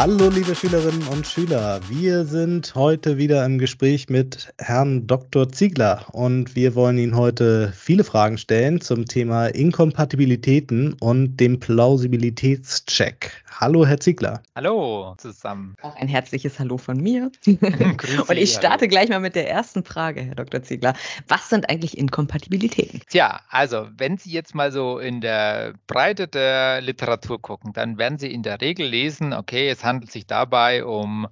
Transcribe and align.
Hallo, 0.00 0.28
liebe 0.28 0.54
Schülerinnen 0.54 1.08
und 1.08 1.26
Schüler. 1.26 1.80
Wir 1.88 2.24
sind 2.24 2.76
heute 2.76 3.18
wieder 3.18 3.44
im 3.44 3.58
Gespräch 3.58 4.08
mit 4.08 4.54
Herrn 4.56 5.08
Dr. 5.08 5.48
Ziegler 5.48 6.06
und 6.12 6.54
wir 6.54 6.76
wollen 6.76 6.98
Ihnen 6.98 7.16
heute 7.16 7.72
viele 7.74 8.04
Fragen 8.04 8.38
stellen 8.38 8.80
zum 8.80 9.06
Thema 9.06 9.48
Inkompatibilitäten 9.48 10.92
und 11.00 11.38
dem 11.38 11.58
Plausibilitätscheck. 11.58 13.42
Hallo, 13.50 13.86
Herr 13.86 13.98
Ziegler. 13.98 14.42
Hallo 14.54 15.14
zusammen. 15.18 15.74
Auch 15.82 15.96
ein 15.96 16.08
herzliches 16.08 16.58
Hallo 16.58 16.78
von 16.78 16.98
mir. 16.98 17.30
und 17.46 18.36
ich 18.36 18.52
starte 18.52 18.82
hallo. 18.82 18.88
gleich 18.88 19.08
mal 19.08 19.20
mit 19.20 19.34
der 19.34 19.50
ersten 19.50 19.84
Frage, 19.84 20.22
Herr 20.22 20.34
Dr. 20.34 20.62
Ziegler. 20.62 20.94
Was 21.26 21.48
sind 21.48 21.68
eigentlich 21.68 21.98
Inkompatibilitäten? 21.98 23.02
Tja, 23.08 23.40
also 23.48 23.88
wenn 23.96 24.18
Sie 24.18 24.30
jetzt 24.30 24.54
mal 24.54 24.70
so 24.72 24.98
in 24.98 25.20
der 25.20 25.74
Breite 25.86 26.28
der 26.28 26.80
Literatur 26.80 27.40
gucken, 27.40 27.72
dann 27.72 27.98
werden 27.98 28.18
Sie 28.18 28.32
in 28.32 28.42
der 28.42 28.60
Regel 28.60 28.86
lesen, 28.86 29.32
okay, 29.32 29.68
es 29.68 29.84
handelt 29.84 30.12
sich 30.12 30.26
dabei 30.26 30.84
um 30.84 31.26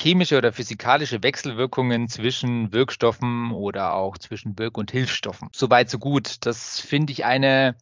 chemische 0.00 0.38
oder 0.38 0.52
physikalische 0.52 1.22
Wechselwirkungen 1.22 2.08
zwischen 2.08 2.72
Wirkstoffen 2.72 3.52
oder 3.52 3.94
auch 3.94 4.16
zwischen 4.18 4.58
Wirk- 4.58 4.78
und 4.78 4.90
Hilfsstoffen. 4.90 5.48
Soweit, 5.52 5.90
so 5.90 5.98
gut. 5.98 6.46
Das 6.46 6.80
finde 6.80 7.12
ich 7.12 7.24
eine 7.24 7.76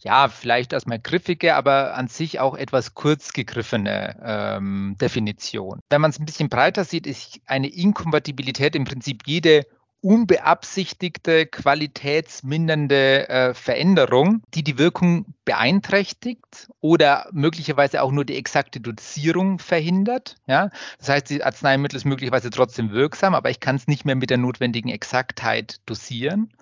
ja, 0.00 0.28
vielleicht 0.28 0.72
erstmal 0.72 0.98
griffige, 0.98 1.54
aber 1.54 1.94
an 1.94 2.08
sich 2.08 2.40
auch 2.40 2.56
etwas 2.56 2.94
kurz 2.94 3.32
gegriffene 3.32 4.16
ähm, 4.22 4.96
Definition. 5.00 5.80
Wenn 5.90 6.00
man 6.00 6.10
es 6.10 6.18
ein 6.18 6.26
bisschen 6.26 6.48
breiter 6.48 6.84
sieht, 6.84 7.06
ist 7.06 7.40
eine 7.46 7.68
Inkompatibilität 7.68 8.76
im 8.76 8.84
Prinzip 8.84 9.22
jede 9.26 9.66
unbeabsichtigte, 10.06 11.46
qualitätsmindernde 11.46 13.28
äh, 13.28 13.54
Veränderung, 13.54 14.42
die 14.54 14.62
die 14.62 14.78
Wirkung 14.78 15.34
beeinträchtigt 15.44 16.68
oder 16.80 17.28
möglicherweise 17.32 18.02
auch 18.02 18.12
nur 18.12 18.24
die 18.24 18.36
exakte 18.36 18.80
Dosierung 18.80 19.58
verhindert. 19.58 20.36
Ja? 20.46 20.70
Das 20.98 21.08
heißt, 21.08 21.30
das 21.32 21.40
Arzneimittel 21.40 21.96
ist 21.96 22.04
möglicherweise 22.04 22.50
trotzdem 22.50 22.92
wirksam, 22.92 23.34
aber 23.34 23.50
ich 23.50 23.58
kann 23.58 23.76
es 23.76 23.88
nicht 23.88 24.04
mehr 24.04 24.14
mit 24.14 24.30
der 24.30 24.38
notwendigen 24.38 24.90
Exaktheit 24.90 25.80
dosieren. 25.86 26.52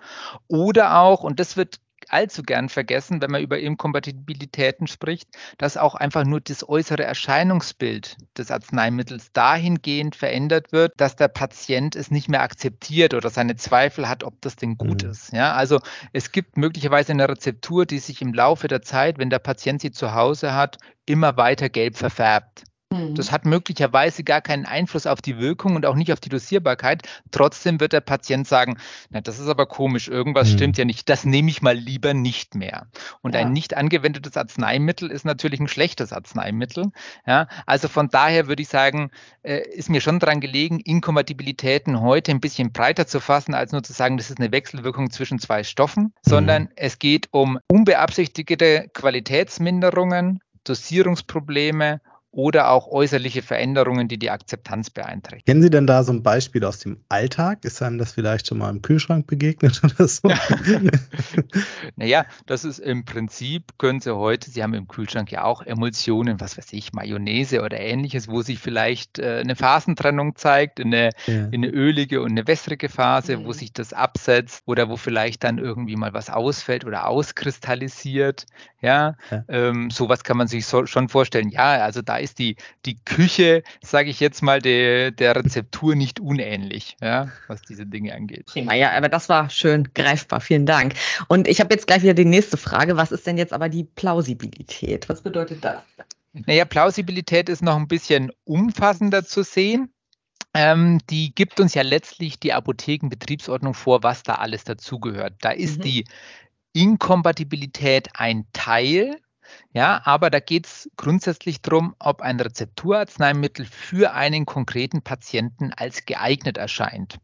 Oder 0.47 0.97
auch, 0.97 1.23
und 1.23 1.39
das 1.39 1.55
wird 1.55 1.79
allzu 2.09 2.43
gern 2.43 2.69
vergessen, 2.69 3.21
wenn 3.21 3.31
man 3.31 3.41
über 3.41 3.59
Inkompatibilitäten 3.59 4.87
spricht, 4.87 5.29
dass 5.57 5.77
auch 5.77 5.95
einfach 5.95 6.25
nur 6.25 6.41
das 6.41 6.67
äußere 6.67 7.03
Erscheinungsbild 7.03 8.17
des 8.37 8.51
Arzneimittels 8.51 9.31
dahingehend 9.33 10.15
verändert 10.15 10.71
wird, 10.71 10.93
dass 10.97 11.15
der 11.15 11.27
Patient 11.27 11.95
es 11.95 12.11
nicht 12.11 12.29
mehr 12.29 12.41
akzeptiert 12.41 13.13
oder 13.13 13.29
seine 13.29 13.55
Zweifel 13.55 14.07
hat, 14.07 14.23
ob 14.23 14.41
das 14.41 14.55
denn 14.55 14.77
gut 14.77 15.03
mhm. 15.03 15.11
ist. 15.11 15.33
Ja, 15.33 15.53
also 15.53 15.79
es 16.13 16.31
gibt 16.31 16.57
möglicherweise 16.57 17.11
eine 17.11 17.29
Rezeptur, 17.29 17.85
die 17.85 17.99
sich 17.99 18.21
im 18.21 18.33
Laufe 18.33 18.67
der 18.67 18.81
Zeit, 18.81 19.17
wenn 19.17 19.29
der 19.29 19.39
Patient 19.39 19.81
sie 19.81 19.91
zu 19.91 20.13
Hause 20.13 20.53
hat, 20.53 20.77
immer 21.05 21.37
weiter 21.37 21.69
gelb 21.69 21.97
verfärbt. 21.97 22.63
Mhm. 22.95 23.15
Das 23.15 23.31
hat 23.31 23.45
möglicherweise 23.45 24.23
gar 24.23 24.41
keinen 24.41 24.65
Einfluss 24.65 25.05
auf 25.07 25.21
die 25.21 25.37
Wirkung 25.37 25.75
und 25.75 25.85
auch 25.85 25.95
nicht 25.95 26.11
auf 26.11 26.19
die 26.19 26.29
Dosierbarkeit. 26.29 27.03
Trotzdem 27.31 27.79
wird 27.79 27.93
der 27.93 28.01
Patient 28.01 28.47
sagen, 28.47 28.77
na, 29.09 29.21
das 29.21 29.39
ist 29.39 29.47
aber 29.47 29.65
komisch, 29.65 30.07
irgendwas 30.07 30.49
mhm. 30.49 30.53
stimmt 30.53 30.77
ja 30.77 30.85
nicht, 30.85 31.09
das 31.09 31.25
nehme 31.25 31.49
ich 31.49 31.61
mal 31.61 31.75
lieber 31.75 32.13
nicht 32.13 32.55
mehr. 32.55 32.87
Und 33.21 33.35
ja. 33.35 33.41
ein 33.41 33.53
nicht 33.53 33.75
angewendetes 33.75 34.37
Arzneimittel 34.37 35.11
ist 35.11 35.25
natürlich 35.25 35.59
ein 35.59 35.67
schlechtes 35.67 36.13
Arzneimittel. 36.13 36.91
Ja, 37.25 37.47
also 37.65 37.87
von 37.87 38.09
daher 38.09 38.47
würde 38.47 38.61
ich 38.61 38.69
sagen, 38.69 39.11
äh, 39.43 39.61
ist 39.69 39.89
mir 39.89 40.01
schon 40.01 40.19
daran 40.19 40.41
gelegen, 40.41 40.79
Inkompatibilitäten 40.79 42.01
heute 42.01 42.31
ein 42.31 42.41
bisschen 42.41 42.71
breiter 42.71 43.07
zu 43.07 43.19
fassen, 43.19 43.53
als 43.53 43.71
nur 43.71 43.83
zu 43.83 43.93
sagen, 43.93 44.17
das 44.17 44.29
ist 44.29 44.39
eine 44.39 44.51
Wechselwirkung 44.51 45.11
zwischen 45.11 45.39
zwei 45.39 45.63
Stoffen, 45.63 46.03
mhm. 46.03 46.11
sondern 46.21 46.69
es 46.75 46.99
geht 46.99 47.29
um 47.31 47.59
unbeabsichtigte 47.67 48.89
Qualitätsminderungen, 48.93 50.39
Dosierungsprobleme 50.63 52.01
oder 52.35 52.69
auch 52.69 52.87
äußerliche 52.89 53.41
Veränderungen, 53.41 54.09
die 54.09 54.17
die 54.17 54.29
Akzeptanz 54.29 54.89
beeinträchtigen. 54.89 55.45
Kennen 55.45 55.61
Sie 55.61 55.69
denn 55.69 55.87
da 55.87 56.03
so 56.03 56.11
ein 56.11 56.21
Beispiel 56.21 56.65
aus 56.65 56.79
dem 56.79 56.97
Alltag? 57.07 57.63
Ist 57.63 57.81
einem 57.81 57.97
das 57.97 58.11
vielleicht 58.11 58.47
schon 58.47 58.57
mal 58.57 58.69
im 58.69 58.81
Kühlschrank 58.81 59.25
begegnet 59.25 59.81
oder 59.83 60.07
so? 60.07 60.27
naja, 61.95 62.25
das 62.45 62.65
ist 62.65 62.79
im 62.79 63.05
Prinzip, 63.05 63.77
können 63.77 64.01
Sie 64.01 64.13
heute, 64.13 64.51
Sie 64.51 64.61
haben 64.61 64.73
im 64.73 64.89
Kühlschrank 64.89 65.31
ja 65.31 65.45
auch 65.45 65.61
Emulsionen, 65.61 66.41
was 66.41 66.57
weiß 66.57 66.73
ich, 66.73 66.91
Mayonnaise 66.91 67.61
oder 67.61 67.79
ähnliches, 67.79 68.27
wo 68.27 68.41
sich 68.41 68.59
vielleicht 68.59 69.17
äh, 69.17 69.39
eine 69.39 69.55
Phasentrennung 69.55 70.35
zeigt, 70.35 70.81
eine, 70.81 71.11
ja. 71.27 71.47
eine 71.53 71.69
ölige 71.69 72.21
und 72.21 72.31
eine 72.31 72.45
wässrige 72.47 72.89
Phase, 72.89 73.37
mhm. 73.37 73.45
wo 73.45 73.53
sich 73.53 73.71
das 73.71 73.93
absetzt 73.93 74.63
oder 74.65 74.89
wo 74.89 74.97
vielleicht 74.97 75.45
dann 75.45 75.57
irgendwie 75.57 75.95
mal 75.95 76.13
was 76.13 76.29
ausfällt 76.29 76.83
oder 76.83 77.07
auskristallisiert. 77.07 78.45
Ja, 78.85 79.17
ja. 79.31 79.43
Ähm, 79.47 79.89
sowas 79.89 80.23
kann 80.23 80.37
man 80.37 80.47
sich 80.47 80.67
so, 80.67 80.85
schon 80.85 81.09
vorstellen. 81.09 81.49
Ja, 81.49 81.83
also 81.83 82.03
da 82.03 82.17
ist 82.17 82.37
die, 82.37 82.55
die 82.85 82.97
Küche, 83.03 83.63
sage 83.81 84.11
ich 84.11 84.19
jetzt 84.19 84.43
mal, 84.43 84.61
de, 84.61 85.09
der 85.09 85.35
Rezeptur 85.35 85.95
nicht 85.95 86.19
unähnlich, 86.19 86.95
ja, 87.01 87.29
was 87.47 87.63
diese 87.63 87.87
Dinge 87.87 88.13
angeht. 88.13 88.45
Prima, 88.45 88.75
ja, 88.75 88.91
aber 88.91 89.09
das 89.09 89.27
war 89.27 89.49
schön 89.49 89.89
greifbar. 89.95 90.39
Vielen 90.39 90.67
Dank. 90.67 90.93
Und 91.27 91.47
ich 91.47 91.59
habe 91.61 91.73
jetzt 91.73 91.87
gleich 91.87 92.03
wieder 92.03 92.13
die 92.13 92.25
nächste 92.25 92.57
Frage. 92.57 92.95
Was 92.95 93.11
ist 93.11 93.25
denn 93.25 93.39
jetzt 93.39 93.53
aber 93.53 93.69
die 93.69 93.85
Plausibilität? 93.85 95.09
Was 95.09 95.21
bedeutet 95.21 95.65
das? 95.65 95.81
Naja, 96.33 96.65
Plausibilität 96.65 97.49
ist 97.49 97.63
noch 97.63 97.77
ein 97.77 97.87
bisschen 97.87 98.31
umfassender 98.43 99.25
zu 99.25 99.41
sehen. 99.41 99.91
Ähm, 100.53 100.99
die 101.09 101.33
gibt 101.33 101.59
uns 101.59 101.73
ja 101.73 101.81
letztlich 101.81 102.39
die 102.39 102.53
Apothekenbetriebsordnung 102.53 103.73
vor, 103.73 104.03
was 104.03 104.23
da 104.23 104.35
alles 104.35 104.63
dazugehört. 104.63 105.33
Da 105.41 105.49
ist 105.49 105.79
mhm. 105.79 105.81
die 105.81 106.05
Inkompatibilität 106.75 108.09
ein 108.13 108.45
Teil 108.53 109.19
ja, 109.73 110.01
aber 110.05 110.29
da 110.29 110.39
geht 110.39 110.65
es 110.67 110.89
grundsätzlich 110.95 111.61
darum, 111.61 111.95
ob 111.99 112.21
ein 112.21 112.39
Rezepturarzneimittel 112.39 113.65
für 113.65 114.13
einen 114.13 114.45
konkreten 114.45 115.01
Patienten 115.01 115.71
als 115.73 116.05
geeignet 116.05 116.57
erscheint. 116.57 117.19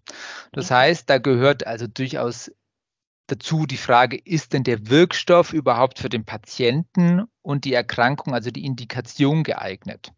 Das 0.52 0.72
heißt, 0.72 1.10
da 1.10 1.18
gehört 1.18 1.66
also 1.66 1.88
durchaus 1.88 2.52
dazu 3.28 3.66
die 3.66 3.78
Frage, 3.78 4.18
ist 4.18 4.54
denn 4.54 4.64
der 4.64 4.90
Wirkstoff 4.90 5.54
überhaupt 5.54 6.00
für 6.00 6.10
den 6.10 6.26
Patienten 6.26 7.24
und 7.42 7.64
die 7.64 7.74
Erkrankung, 7.74 8.34
also 8.34 8.52
die 8.52 8.66
Indikation 8.66 9.44
geeignet? 9.44 10.12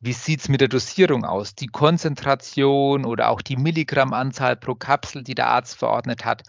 Wie 0.00 0.12
sieht 0.12 0.40
es 0.40 0.48
mit 0.48 0.60
der 0.60 0.68
Dosierung 0.68 1.24
aus? 1.24 1.54
Die 1.54 1.68
Konzentration 1.68 3.04
oder 3.04 3.28
auch 3.28 3.42
die 3.42 3.56
Milligrammanzahl 3.56 4.56
pro 4.56 4.74
Kapsel, 4.74 5.22
die 5.22 5.34
der 5.34 5.48
Arzt 5.48 5.76
verordnet 5.76 6.24
hat, 6.24 6.42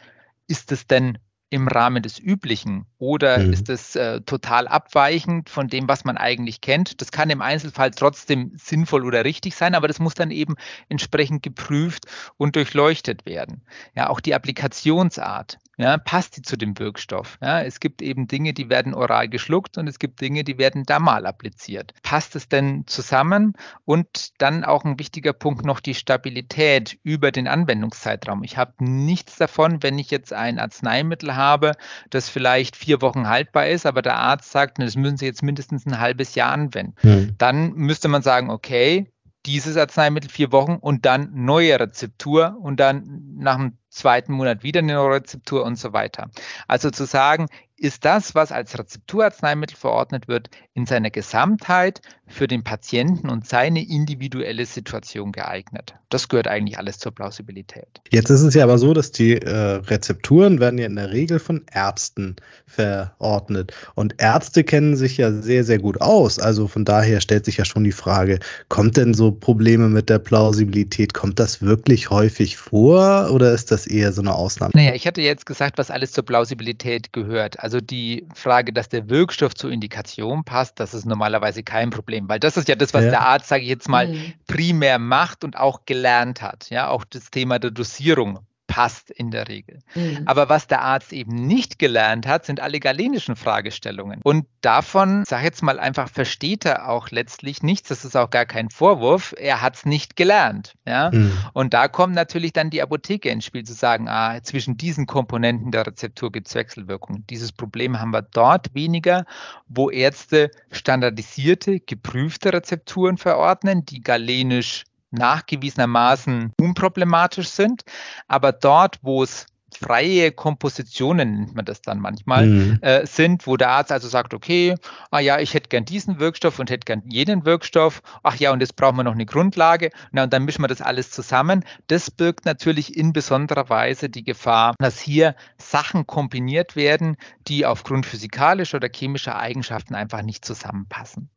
ist 0.48 0.72
es 0.72 0.88
denn 0.88 1.20
im 1.52 1.68
Rahmen 1.68 2.02
des 2.02 2.18
Üblichen 2.18 2.86
oder 2.98 3.38
mhm. 3.38 3.52
ist 3.52 3.70
es 3.70 3.96
äh, 3.98 4.22
total 4.22 4.70
abweichend 4.70 5.50
von 5.50 5.68
dem, 5.68 5.88
was 5.90 6.06
man 6.06 6.18
eigentlich 6.18 6.62
kennt? 6.62 7.02
Das 7.02 7.12
kann 7.12 7.30
im 7.30 7.42
Einzelfall 7.42 7.92
trotzdem 7.92 8.54
sinnvoll 8.56 9.06
oder 9.06 9.26
richtig 9.26 9.56
sein, 9.56 9.76
aber 9.76 9.90
das 9.90 10.00
muss 10.00 10.14
dann 10.14 10.32
eben 10.32 10.56
entsprechend 10.88 11.44
geprüft 11.44 12.06
und 12.38 12.56
durchleuchtet 12.56 13.26
werden. 13.26 13.62
Ja, 13.96 14.10
auch 14.10 14.22
die 14.22 14.34
Applikationsart. 14.34 15.60
Ja, 15.82 15.98
passt 15.98 16.38
die 16.38 16.44
zu 16.44 16.58
dem 16.58 16.78
Wirkstoff? 16.78 17.40
Ja, 17.42 17.62
es 17.62 17.80
gibt 17.80 18.04
eben 18.04 18.28
Dinge, 18.28 18.54
die 18.54 18.70
werden 18.70 18.94
oral 18.94 19.28
geschluckt 19.28 19.80
und 19.80 19.88
es 19.88 19.98
gibt 19.98 20.22
Dinge, 20.22 20.44
die 20.44 20.60
werden 20.60 20.84
dermal 20.84 21.26
appliziert. 21.26 21.96
Passt 22.04 22.36
es 22.36 22.48
denn 22.48 22.86
zusammen? 22.86 23.54
Und 23.84 24.40
dann 24.40 24.64
auch 24.64 24.86
ein 24.86 25.00
wichtiger 25.00 25.34
Punkt 25.34 25.66
noch 25.66 25.80
die 25.80 25.96
Stabilität 25.96 27.00
über 27.02 27.32
den 27.32 27.48
Anwendungszeitraum. 27.48 28.44
Ich 28.44 28.58
habe 28.58 28.74
nichts 28.78 29.38
davon, 29.38 29.82
wenn 29.82 29.98
ich 29.98 30.12
jetzt 30.12 30.34
ein 30.34 30.60
Arzneimittel 30.60 31.36
habe, 31.36 31.72
das 32.12 32.30
vielleicht 32.30 32.76
vier 32.76 33.02
Wochen 33.02 33.28
haltbar 33.28 33.68
ist, 33.68 33.88
aber 33.88 34.04
der 34.04 34.18
Arzt 34.18 34.52
sagt, 34.52 34.78
das 34.78 34.96
müssen 34.96 35.18
Sie 35.18 35.26
jetzt 35.26 35.42
mindestens 35.42 35.88
ein 35.88 36.00
halbes 36.00 36.36
Jahr 36.36 36.52
anwenden. 36.52 36.94
Hm. 37.02 37.34
Dann 37.40 37.74
müsste 37.74 38.08
man 38.08 38.22
sagen, 38.22 38.52
okay, 38.52 39.12
dieses 39.48 39.78
Arzneimittel 39.78 40.30
vier 40.30 40.52
Wochen 40.52 40.76
und 40.76 41.06
dann 41.08 41.32
neue 41.34 41.80
Rezeptur 41.80 42.58
und 42.62 42.80
dann 42.80 43.34
nach 43.38 43.58
dem 43.58 43.78
zweiten 43.92 44.34
Monat 44.34 44.64
wieder 44.64 44.80
eine 44.80 45.00
Rezeptur 45.00 45.64
und 45.64 45.76
so 45.76 45.94
weiter. 45.94 46.32
Also 46.68 46.90
zu 46.90 47.06
sagen, 47.06 47.48
ist 47.78 48.06
das, 48.06 48.36
was 48.36 48.52
als 48.52 48.78
Rezepturarzneimittel 48.78 49.76
verordnet 49.76 50.28
wird, 50.28 50.50
in 50.74 50.86
seiner 50.86 51.10
Gesamtheit 51.10 52.02
für 52.32 52.48
den 52.48 52.64
Patienten 52.64 53.30
und 53.30 53.48
seine 53.48 53.88
individuelle 53.88 54.66
Situation 54.66 55.32
geeignet. 55.32 55.96
Das 56.10 56.30
gehört 56.30 56.48
eigentlich 56.48 56.78
alles 56.78 57.00
zur 57.00 57.14
Plausibilität. 57.14 57.88
Jetzt 58.10 58.30
ist 58.30 58.42
es 58.42 58.54
ja 58.54 58.64
aber 58.64 58.78
so, 58.78 58.94
dass 58.94 59.12
die 59.12 59.38
äh, 59.38 59.50
Rezepturen 59.50 60.60
werden 60.60 60.78
ja 60.78 60.86
in 60.86 60.96
der 60.96 61.12
Regel 61.12 61.40
von 61.40 61.64
Ärzten 61.72 62.36
verordnet. 62.68 63.74
Und 63.96 64.16
Ärzte 64.22 64.64
kennen 64.64 64.96
sich 64.96 65.18
ja 65.18 65.32
sehr, 65.32 65.64
sehr 65.64 65.80
gut 65.80 66.02
aus. 66.02 66.38
Also 66.38 66.68
von 66.68 66.86
daher 66.86 67.22
stellt 67.22 67.46
sich 67.46 67.58
ja 67.58 67.66
schon 67.66 67.84
die 67.84 67.92
Frage, 67.92 68.40
kommt 68.70 68.98
denn 68.98 69.14
so 69.14 69.32
Probleme 69.32 69.88
mit 69.88 70.10
der 70.10 70.20
Plausibilität, 70.20 71.14
kommt 71.14 71.40
das 71.40 71.62
wirklich 71.62 72.10
häufig 72.10 72.58
vor 72.58 73.32
oder 73.32 73.54
ist 73.54 73.72
das 73.72 73.88
eher 73.88 74.12
so 74.14 74.22
eine 74.22 74.36
Ausnahme? 74.36 74.72
Naja, 74.76 74.94
ich 74.94 75.08
hatte 75.08 75.22
jetzt 75.22 75.46
gesagt, 75.46 75.78
was 75.78 75.90
alles 75.90 76.12
zur 76.12 76.26
Plausibilität 76.26 77.14
gehört. 77.14 77.60
Also 77.60 77.72
also 77.72 77.80
die 77.80 78.28
Frage, 78.36 78.74
dass 78.74 78.90
der 78.90 79.10
Wirkstoff 79.10 79.56
zur 79.56 79.72
Indikation 79.72 80.44
passt, 80.44 80.78
das 80.82 80.94
ist 80.94 81.06
normalerweise 81.06 81.64
kein 81.64 81.90
Problem, 81.90 82.21
weil 82.30 82.40
das 82.40 82.58
ist 82.58 82.68
ja 82.68 82.76
das, 82.76 82.94
was 82.94 83.06
ja. 83.06 83.12
der 83.12 83.22
Arzt, 83.22 83.48
sage 83.48 83.64
ich 83.64 83.70
jetzt 83.70 83.90
mal, 83.90 84.08
mhm. 84.08 84.34
primär 84.48 85.00
macht 85.00 85.44
und 85.44 85.58
auch 85.58 85.86
gelernt 85.86 86.42
hat. 86.42 86.70
Ja, 86.70 86.90
auch 86.90 87.04
das 87.06 87.32
Thema 87.32 87.60
der 87.60 87.72
Dosierung 87.72 88.40
passt 88.72 89.12
in 89.12 89.32
der 89.32 89.50
Regel. 89.50 89.80
Mhm. 89.96 90.22
Aber 90.26 90.48
was 90.48 90.66
der 90.66 90.82
Arzt 90.82 91.12
eben 91.12 91.36
nicht 91.36 91.78
gelernt 91.78 92.26
hat, 92.26 92.46
sind 92.46 92.62
alle 92.62 92.80
galenischen 92.80 93.36
Fragestellungen. 93.36 94.22
Und 94.24 94.46
davon, 94.62 95.26
sag 95.28 95.44
jetzt 95.44 95.62
mal 95.62 95.78
einfach, 95.78 96.10
versteht 96.10 96.64
er 96.64 96.88
auch 96.88 97.12
letztlich 97.12 97.64
nichts. 97.64 97.90
Das 97.90 98.06
ist 98.06 98.16
auch 98.16 98.30
gar 98.30 98.46
kein 98.46 98.70
Vorwurf. 98.70 99.36
Er 99.38 99.62
hat 99.62 99.76
es 99.76 99.86
nicht 99.86 100.16
gelernt. 100.16 100.76
Ja? 100.88 101.12
Mhm. 101.12 101.34
Und 101.52 101.74
da 101.74 101.90
kommt 101.90 102.16
natürlich 102.16 102.54
dann 102.54 102.70
die 102.70 102.82
Apotheke 102.82 103.30
ins 103.30 103.44
Spiel 103.44 103.64
zu 103.64 103.74
sagen, 103.74 104.08
ah, 104.08 104.42
zwischen 104.42 104.78
diesen 104.78 105.06
Komponenten 105.06 105.72
der 105.72 105.86
Rezeptur 105.86 106.32
gibt 106.32 106.48
es 106.48 106.56
Wechselwirkungen. 106.56 107.26
Dieses 107.30 107.52
Problem 107.52 108.00
haben 108.00 108.12
wir 108.12 108.22
dort 108.22 108.74
weniger, 108.74 109.26
wo 109.68 109.90
Ärzte 109.90 110.50
standardisierte, 110.72 111.82
geprüfte 111.82 112.54
Rezepturen 112.54 113.18
verordnen, 113.18 113.86
die 113.86 114.00
galenisch 114.00 114.86
nachgewiesenermaßen 115.12 116.54
unproblematisch 116.60 117.50
sind. 117.50 117.84
Aber 118.28 118.52
dort, 118.52 119.00
wo 119.02 119.24
es 119.24 119.46
freie 119.78 120.32
Kompositionen 120.32 121.36
nennt 121.36 121.56
man 121.56 121.66
das 121.66 121.82
dann 121.82 122.00
manchmal, 122.00 122.46
mhm. 122.46 122.80
äh, 122.82 123.06
sind, 123.06 123.48
wo 123.48 123.58
der 123.58 123.70
Arzt 123.70 123.92
also 123.92 124.08
sagt, 124.08 124.34
okay, 124.34 124.76
ah 125.10 125.20
ja, 125.20 125.40
ich 125.40 125.54
hätte 125.54 125.70
gern 125.70 125.86
diesen 125.86 126.20
Wirkstoff 126.20 126.60
und 126.60 126.70
hätte 126.70 126.86
gern 126.86 127.04
jenen 127.08 127.46
Wirkstoff, 127.46 128.02
ach 128.24 128.36
ja, 128.36 128.52
und 128.52 128.60
jetzt 128.60 128.76
brauchen 128.76 128.98
wir 128.98 129.04
noch 129.04 129.14
eine 129.14 129.26
Grundlage, 129.26 129.90
na, 130.12 130.24
und 130.24 130.34
dann 130.34 130.46
mischen 130.46 130.64
wir 130.64 130.68
das 130.68 130.82
alles 130.82 131.12
zusammen. 131.12 131.64
Das 131.88 132.12
birgt 132.12 132.46
natürlich 132.46 132.98
in 132.98 133.14
besonderer 133.14 133.70
Weise 133.70 134.10
die 134.10 134.24
Gefahr, 134.24 134.76
dass 134.80 135.00
hier 135.00 135.36
Sachen 135.58 136.06
kombiniert 136.06 136.76
werden, 136.76 137.18
die 137.48 137.66
aufgrund 137.66 138.06
physikalischer 138.06 138.78
oder 138.78 138.90
chemischer 138.94 139.38
Eigenschaften 139.38 139.96
einfach 139.96 140.22
nicht 140.22 140.46
zusammenpassen. 140.46 141.30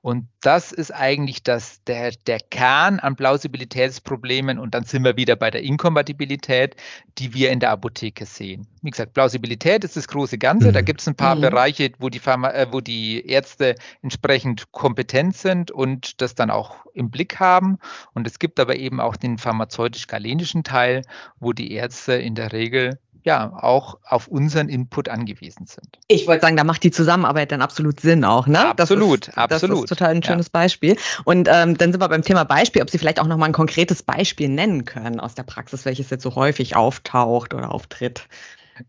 Und 0.00 0.26
das 0.40 0.72
ist 0.72 0.92
eigentlich 0.92 1.42
das, 1.42 1.82
der, 1.84 2.12
der 2.26 2.38
Kern 2.40 2.98
an 3.00 3.16
Plausibilitätsproblemen. 3.16 4.58
Und 4.58 4.74
dann 4.74 4.84
sind 4.84 5.04
wir 5.04 5.16
wieder 5.16 5.36
bei 5.36 5.50
der 5.50 5.62
Inkompatibilität, 5.62 6.76
die 7.18 7.34
wir 7.34 7.50
in 7.50 7.60
der 7.60 7.70
Apotheke 7.70 8.26
sehen. 8.26 8.66
Wie 8.82 8.90
gesagt, 8.90 9.12
Plausibilität 9.12 9.84
ist 9.84 9.96
das 9.96 10.08
große 10.08 10.38
Ganze. 10.38 10.68
Mhm. 10.68 10.72
Da 10.72 10.80
gibt 10.80 11.00
es 11.00 11.08
ein 11.08 11.14
paar 11.14 11.34
mhm. 11.34 11.42
Bereiche, 11.42 11.92
wo 11.98 12.08
die, 12.08 12.18
Pharma, 12.18 12.50
äh, 12.50 12.66
wo 12.70 12.80
die 12.80 13.26
Ärzte 13.26 13.74
entsprechend 14.02 14.72
kompetent 14.72 15.36
sind 15.36 15.70
und 15.70 16.20
das 16.20 16.34
dann 16.34 16.50
auch 16.50 16.86
im 16.94 17.10
Blick 17.10 17.38
haben. 17.38 17.78
Und 18.14 18.26
es 18.26 18.38
gibt 18.38 18.58
aber 18.58 18.76
eben 18.76 19.00
auch 19.00 19.16
den 19.16 19.38
pharmazeutisch-galenischen 19.38 20.64
Teil, 20.64 21.02
wo 21.38 21.52
die 21.52 21.72
Ärzte 21.72 22.14
in 22.14 22.34
der 22.34 22.52
Regel 22.52 22.98
ja 23.24 23.52
auch 23.52 23.98
auf 24.04 24.28
unseren 24.28 24.68
Input 24.68 25.08
angewiesen 25.08 25.66
sind. 25.66 25.98
Ich 26.08 26.26
wollte 26.26 26.42
sagen, 26.42 26.56
da 26.56 26.64
macht 26.64 26.82
die 26.82 26.90
Zusammenarbeit 26.90 27.52
dann 27.52 27.62
absolut 27.62 28.00
Sinn 28.00 28.24
auch, 28.24 28.46
ne? 28.46 28.66
Absolut, 28.66 29.28
das 29.28 29.34
ist, 29.34 29.38
absolut. 29.38 29.76
Das 29.76 29.84
ist 29.84 29.88
total 29.88 30.14
ein 30.14 30.22
schönes 30.22 30.46
ja. 30.46 30.50
Beispiel. 30.52 30.96
Und 31.24 31.48
ähm, 31.48 31.76
dann 31.76 31.92
sind 31.92 32.00
wir 32.00 32.08
beim 32.08 32.22
Thema 32.22 32.44
Beispiel, 32.44 32.82
ob 32.82 32.90
Sie 32.90 32.98
vielleicht 32.98 33.20
auch 33.20 33.26
nochmal 33.26 33.50
ein 33.50 33.54
konkretes 33.54 34.02
Beispiel 34.02 34.48
nennen 34.48 34.84
können 34.84 35.20
aus 35.20 35.34
der 35.34 35.42
Praxis, 35.42 35.84
welches 35.84 36.10
jetzt 36.10 36.22
so 36.22 36.34
häufig 36.34 36.76
auftaucht 36.76 37.54
oder 37.54 37.72
auftritt. 37.72 38.26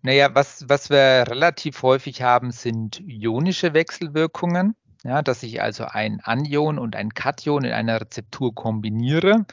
Naja, 0.01 0.33
was, 0.33 0.69
was 0.69 0.89
wir 0.89 1.25
relativ 1.27 1.83
häufig 1.83 2.21
haben, 2.21 2.51
sind 2.51 3.01
ionische 3.05 3.73
Wechselwirkungen. 3.73 4.75
Ja, 5.03 5.23
dass 5.23 5.41
ich 5.41 5.63
also 5.63 5.85
ein 5.85 6.21
Anion 6.23 6.77
und 6.77 6.95
ein 6.95 7.15
Kation 7.15 7.63
in 7.63 7.71
einer 7.71 8.01
Rezeptur 8.01 8.53
kombiniere. 8.53 9.47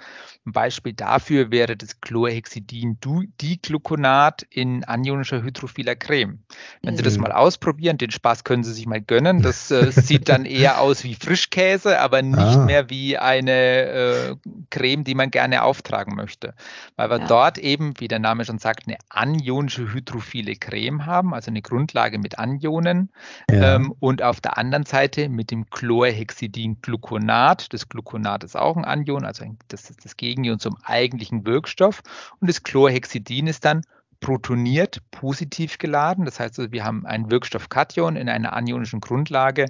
Ein 0.44 0.52
Beispiel 0.52 0.92
dafür 0.92 1.50
wäre 1.50 1.74
das 1.74 2.02
Chlorhexidin-Digluconat 2.02 4.42
in 4.50 4.84
anionischer 4.84 5.42
hydrophiler 5.42 5.96
Creme. 5.96 6.40
Wenn 6.82 6.98
Sie 6.98 7.02
das 7.02 7.16
mhm. 7.16 7.22
mal 7.22 7.32
ausprobieren, 7.32 7.96
den 7.96 8.10
Spaß 8.10 8.44
können 8.44 8.62
Sie 8.62 8.74
sich 8.74 8.84
mal 8.84 9.00
gönnen. 9.00 9.40
Das 9.40 9.70
äh, 9.70 9.90
sieht 9.90 10.28
dann 10.28 10.44
eher 10.44 10.82
aus 10.82 11.02
wie 11.04 11.14
Frischkäse, 11.14 11.98
aber 11.98 12.20
nicht 12.20 12.38
ah. 12.38 12.66
mehr 12.66 12.90
wie 12.90 13.16
eine 13.16 13.52
äh, 13.52 14.36
Creme, 14.68 15.04
die 15.04 15.14
man 15.14 15.30
gerne 15.30 15.62
auftragen 15.62 16.14
möchte. 16.14 16.52
Weil 16.96 17.08
wir 17.08 17.20
ja. 17.20 17.26
dort 17.26 17.56
eben, 17.56 17.94
wie 18.00 18.08
der 18.08 18.18
Name 18.18 18.44
schon 18.44 18.58
sagt, 18.58 18.86
eine 18.86 18.98
anionische 19.08 19.94
hydrophile 19.94 20.56
Creme 20.56 21.06
haben, 21.06 21.32
also 21.32 21.50
eine 21.50 21.62
Grundlage 21.62 22.18
mit 22.18 22.38
Anionen. 22.38 23.08
Ja. 23.50 23.76
Ähm, 23.76 23.94
und 23.98 24.22
auf 24.22 24.42
der 24.42 24.58
anderen 24.58 24.84
Seite 24.84 25.30
mit 25.38 25.50
dem 25.52 25.70
Chlorhexidingluconat. 25.70 27.72
Das 27.72 27.88
Gluconat 27.88 28.42
ist 28.44 28.56
auch 28.56 28.76
ein 28.76 28.84
Anion, 28.84 29.24
also 29.24 29.46
das 29.68 29.88
ist 29.88 30.04
das 30.04 30.18
Gegenion 30.18 30.58
zum 30.58 30.76
eigentlichen 30.82 31.46
Wirkstoff. 31.46 32.02
Und 32.40 32.50
das 32.50 32.64
Chlorhexidin 32.64 33.46
ist 33.46 33.64
dann 33.64 33.82
protoniert, 34.20 35.00
positiv 35.10 35.78
geladen. 35.78 36.24
Das 36.24 36.40
heißt, 36.40 36.72
wir 36.72 36.84
haben 36.84 37.06
einen 37.06 37.30
Wirkstoff-Kation 37.30 38.16
in 38.16 38.28
einer 38.28 38.52
anionischen 38.52 39.00
Grundlage 39.00 39.66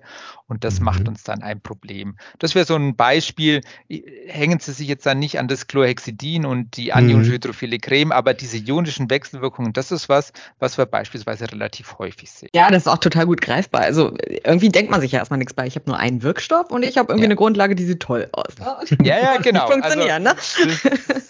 und 0.46 0.64
das 0.64 0.78
mhm. 0.78 0.84
macht 0.86 1.08
uns 1.08 1.22
dann 1.22 1.42
ein 1.42 1.60
Problem. 1.60 2.16
Das 2.38 2.54
wäre 2.54 2.64
so 2.64 2.74
ein 2.74 2.96
Beispiel. 2.96 3.60
Hängen 4.26 4.58
Sie 4.60 4.72
sich 4.72 4.88
jetzt 4.88 5.04
dann 5.04 5.18
nicht 5.18 5.38
an 5.38 5.48
das 5.48 5.66
Chlorhexidin 5.66 6.46
und 6.46 6.76
die 6.76 6.92
anionische 6.92 7.30
mhm. 7.30 7.34
hydrophile 7.34 7.78
Creme, 7.78 8.12
aber 8.12 8.34
diese 8.34 8.56
ionischen 8.56 9.10
Wechselwirkungen, 9.10 9.72
das 9.72 9.92
ist 9.92 10.08
was, 10.08 10.32
was 10.58 10.78
wir 10.78 10.86
beispielsweise 10.86 11.50
relativ 11.50 11.98
häufig 11.98 12.30
sehen. 12.30 12.48
Ja, 12.54 12.70
das 12.70 12.84
ist 12.84 12.88
auch 12.88 12.98
total 12.98 13.26
gut 13.26 13.40
greifbar. 13.40 13.82
Also 13.82 14.14
irgendwie 14.44 14.70
denkt 14.70 14.90
man 14.90 15.00
sich 15.00 15.12
ja 15.12 15.18
erstmal 15.18 15.38
nichts 15.38 15.54
bei. 15.54 15.66
Ich 15.66 15.74
habe 15.74 15.88
nur 15.88 15.98
einen 15.98 16.22
Wirkstoff 16.22 16.70
und 16.70 16.82
ich 16.82 16.96
habe 16.96 17.12
irgendwie 17.12 17.24
ja. 17.24 17.28
eine 17.28 17.36
Grundlage, 17.36 17.74
die 17.74 17.84
sieht 17.84 18.00
toll 18.00 18.28
aus. 18.32 18.54
Ja, 19.02 19.18
ja, 19.18 19.36
genau. 19.42 19.70
Funktionieren, 19.70 20.26
also, 20.26 20.64
ne? 20.64 20.68
Das, 21.08 21.28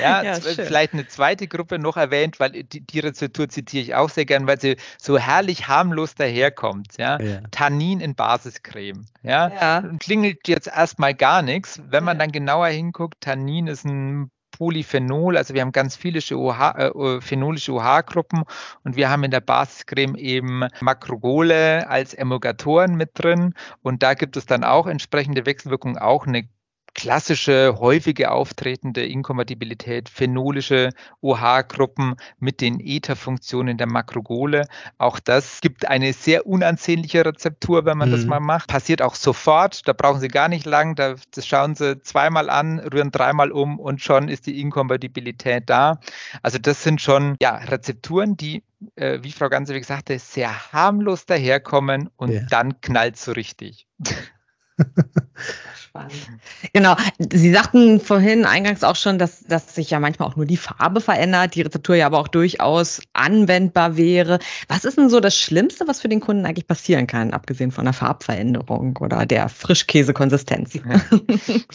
ja, 0.00 0.22
ja 0.22 0.34
vielleicht 0.34 0.92
eine 0.92 1.06
zweite 1.06 1.48
Gruppe 1.48 1.78
noch 1.78 1.96
erwähnt, 1.96 2.40
weil 2.40 2.50
die, 2.50 2.80
die 2.80 3.00
Rezeptur 3.00 3.48
zitiere 3.48 3.82
ich 3.82 3.94
auch 3.94 4.10
sehr 4.10 4.24
gern, 4.24 4.46
weil 4.46 4.60
sie 4.60 4.76
so 4.98 5.18
herrlich 5.18 5.68
harmlos 5.68 6.14
daherkommt. 6.14 6.96
Ja? 6.98 7.20
ja. 7.20 7.40
Tannin 7.50 8.00
in 8.00 8.14
Basiscreme. 8.14 9.06
Ja? 9.22 9.48
ja. 9.48 9.84
Klingelt 9.98 10.48
jetzt 10.48 10.68
erstmal 10.68 11.14
gar 11.14 11.42
nichts. 11.42 11.80
Wenn 11.88 12.04
man 12.04 12.18
dann 12.18 12.32
genauer 12.32 12.68
hinguckt, 12.68 13.20
Tannin 13.20 13.66
ist 13.66 13.84
ein 13.84 14.30
Polyphenol, 14.60 15.36
also 15.36 15.54
wir 15.54 15.62
haben 15.62 15.72
ganz 15.72 15.96
viele 15.96 16.20
OH, 16.36 16.74
äh, 16.76 17.20
phenolische 17.22 17.72
OH-Gruppen 17.72 18.42
und 18.84 18.96
wir 18.96 19.08
haben 19.08 19.24
in 19.24 19.30
der 19.30 19.40
Basiscreme 19.40 20.16
eben 20.16 20.64
Makrogole 20.80 21.88
als 21.88 22.12
Emulgatoren 22.12 22.94
mit 22.94 23.10
drin 23.14 23.54
und 23.82 24.02
da 24.02 24.14
gibt 24.14 24.36
es 24.36 24.46
dann 24.46 24.64
auch 24.64 24.86
entsprechende 24.86 25.46
Wechselwirkungen, 25.46 25.96
auch 25.96 26.26
eine 26.26 26.48
klassische, 26.94 27.76
häufige 27.78 28.30
auftretende 28.30 29.04
Inkompatibilität, 29.04 30.08
phenolische 30.08 30.90
OH-Gruppen 31.20 32.16
mit 32.38 32.60
den 32.60 32.80
Ether-Funktionen 32.80 33.78
der 33.78 33.86
Makrogole. 33.86 34.66
Auch 34.98 35.20
das 35.20 35.60
gibt 35.60 35.88
eine 35.88 36.12
sehr 36.12 36.46
unansehnliche 36.46 37.24
Rezeptur, 37.24 37.84
wenn 37.84 37.98
man 37.98 38.08
mhm. 38.08 38.12
das 38.12 38.24
mal 38.26 38.40
macht. 38.40 38.68
Passiert 38.68 39.02
auch 39.02 39.14
sofort, 39.14 39.86
da 39.86 39.92
brauchen 39.92 40.20
Sie 40.20 40.28
gar 40.28 40.48
nicht 40.48 40.66
lang, 40.66 40.94
da, 40.94 41.14
das 41.32 41.46
schauen 41.46 41.74
Sie 41.74 42.00
zweimal 42.02 42.50
an, 42.50 42.78
rühren 42.78 43.10
dreimal 43.10 43.52
um 43.52 43.78
und 43.78 44.00
schon 44.02 44.28
ist 44.28 44.46
die 44.46 44.60
Inkompatibilität 44.60 45.64
da. 45.66 46.00
Also 46.42 46.58
das 46.58 46.82
sind 46.82 47.00
schon 47.00 47.36
ja, 47.40 47.56
Rezepturen, 47.56 48.36
die 48.36 48.62
äh, 48.96 49.18
wie 49.22 49.32
Frau 49.32 49.48
Gansewig 49.48 49.84
sagte, 49.84 50.18
sehr 50.18 50.72
harmlos 50.72 51.26
daherkommen 51.26 52.10
und 52.16 52.32
ja. 52.32 52.40
dann 52.48 52.80
knallt 52.80 53.16
so 53.16 53.32
richtig. 53.32 53.86
Spannend. 55.74 56.28
Genau. 56.72 56.94
Sie 57.18 57.52
sagten 57.52 58.00
vorhin 58.00 58.44
eingangs 58.44 58.84
auch 58.84 58.94
schon, 58.94 59.18
dass, 59.18 59.40
dass 59.40 59.74
sich 59.74 59.90
ja 59.90 59.98
manchmal 59.98 60.28
auch 60.28 60.36
nur 60.36 60.46
die 60.46 60.56
Farbe 60.56 61.00
verändert, 61.00 61.56
die 61.56 61.62
Rezeptur 61.62 61.96
ja 61.96 62.06
aber 62.06 62.18
auch 62.18 62.28
durchaus 62.28 63.02
anwendbar 63.12 63.96
wäre. 63.96 64.38
Was 64.68 64.84
ist 64.84 64.98
denn 64.98 65.10
so 65.10 65.18
das 65.18 65.36
Schlimmste, 65.36 65.88
was 65.88 66.00
für 66.00 66.08
den 66.08 66.20
Kunden 66.20 66.46
eigentlich 66.46 66.68
passieren 66.68 67.06
kann, 67.06 67.32
abgesehen 67.32 67.72
von 67.72 67.84
der 67.84 67.94
Farbveränderung 67.94 68.96
oder 68.98 69.26
der 69.26 69.48
Frischkäsekonsistenz? 69.48 70.74
Ja. 70.74 70.82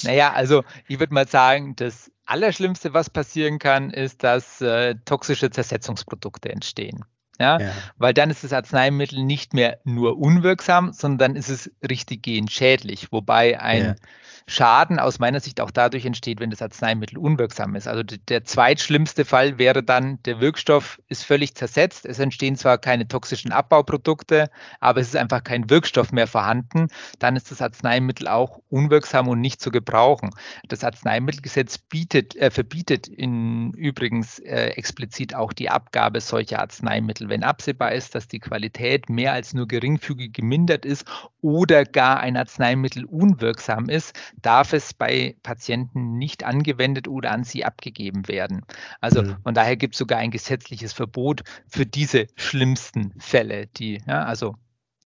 naja, 0.04 0.34
also 0.34 0.64
ich 0.88 1.00
würde 1.00 1.14
mal 1.14 1.28
sagen, 1.28 1.76
das 1.76 2.10
Allerschlimmste, 2.26 2.94
was 2.94 3.10
passieren 3.10 3.60
kann, 3.60 3.90
ist, 3.92 4.24
dass 4.24 4.62
äh, 4.62 4.96
toxische 5.06 5.50
Zersetzungsprodukte 5.50 6.50
entstehen. 6.50 7.06
Ja? 7.40 7.60
ja? 7.60 7.72
Weil 7.98 8.14
dann 8.14 8.30
ist 8.30 8.44
das 8.44 8.54
Arzneimittel 8.54 9.24
nicht 9.24 9.54
mehr 9.54 9.80
nur 9.84 10.18
unwirksam, 10.18 10.94
sondern 10.94 11.36
ist 11.36 11.50
es 11.50 11.72
richtiggehend 11.88 12.52
schädlich. 12.52 13.12
Wobei 13.12 13.60
ein 13.60 13.84
ja. 13.84 13.96
Schaden 14.48 15.00
aus 15.00 15.18
meiner 15.18 15.40
Sicht 15.40 15.60
auch 15.60 15.72
dadurch 15.72 16.06
entsteht, 16.06 16.40
wenn 16.40 16.52
das 16.52 16.62
Arzneimittel 16.62 17.18
unwirksam 17.18 17.74
ist. 17.76 17.88
Also 17.88 18.04
der 18.04 18.44
zweitschlimmste 18.44 19.26
Fall 19.26 19.58
wäre 19.58 19.82
dann, 19.82 20.22
der 20.24 20.40
Wirkstoff 20.40 21.02
ist 21.08 21.26
völlig 21.26 21.56
zersetzt. 21.56 22.06
Es 22.06 22.20
entstehen 22.20 22.56
zwar 22.56 22.78
keine 22.78 23.08
toxischen 23.08 23.52
Abbauprodukte, 23.52 24.52
aber 24.80 25.02
es 25.02 25.08
ist 25.08 25.16
einfach 25.16 25.44
kein 25.44 25.72
Wirkstoff 25.72 26.12
mehr 26.12 26.28
vorhanden. 26.28 26.90
Dann 27.18 27.36
ist 27.36 27.50
das 27.50 27.60
Arzneimittel 27.60 28.28
auch 28.28 28.60
unwirksam 28.70 29.28
und 29.28 29.42
nicht 29.42 29.62
zu 29.62 29.72
gebrauchen. 29.72 30.30
Das 30.68 30.84
Arzneimittelgesetz 30.84 31.80
bietet, 31.80 32.36
äh, 32.36 32.52
verbietet 32.52 33.08
in 33.08 33.72
übrigens 33.74 34.38
äh, 34.38 34.68
explizit 34.76 35.34
auch 35.34 35.54
die 35.54 35.72
Abgabe 35.72 36.22
solcher 36.22 36.60
Arzneimittel, 36.60 37.25
wenn 37.30 37.44
absehbar 37.44 37.92
ist, 37.92 38.16
dass 38.16 38.28
die 38.28 38.40
Qualität 38.40 39.10
mehr 39.10 39.34
als 39.34 39.54
nur 39.54 39.68
geringfügig 39.68 40.34
gemindert 40.34 40.86
ist 40.86 41.06
oder 41.42 41.86
gar 41.86 42.20
ein 42.20 42.38
Arzneimittel 42.38 43.06
unwirksam 43.06 43.90
ist, 43.90 44.18
darf 44.42 44.74
es 44.74 44.94
bei 44.94 45.36
Patienten 45.44 46.18
nicht 46.18 46.44
angewendet 46.44 47.08
oder 47.08 47.32
an 47.32 47.44
sie 47.44 47.66
abgegeben 47.66 48.28
werden. 48.28 48.64
Also 49.02 49.24
mhm. 49.24 49.38
von 49.44 49.54
daher 49.54 49.76
gibt 49.76 49.96
es 49.96 50.00
sogar 50.00 50.20
ein 50.20 50.32
gesetzliches 50.32 50.94
Verbot 50.94 51.44
für 51.68 51.86
diese 51.86 52.28
schlimmsten 52.36 53.14
Fälle, 53.20 53.68
die, 53.68 54.02
ja, 54.08 54.24
also 54.24 54.56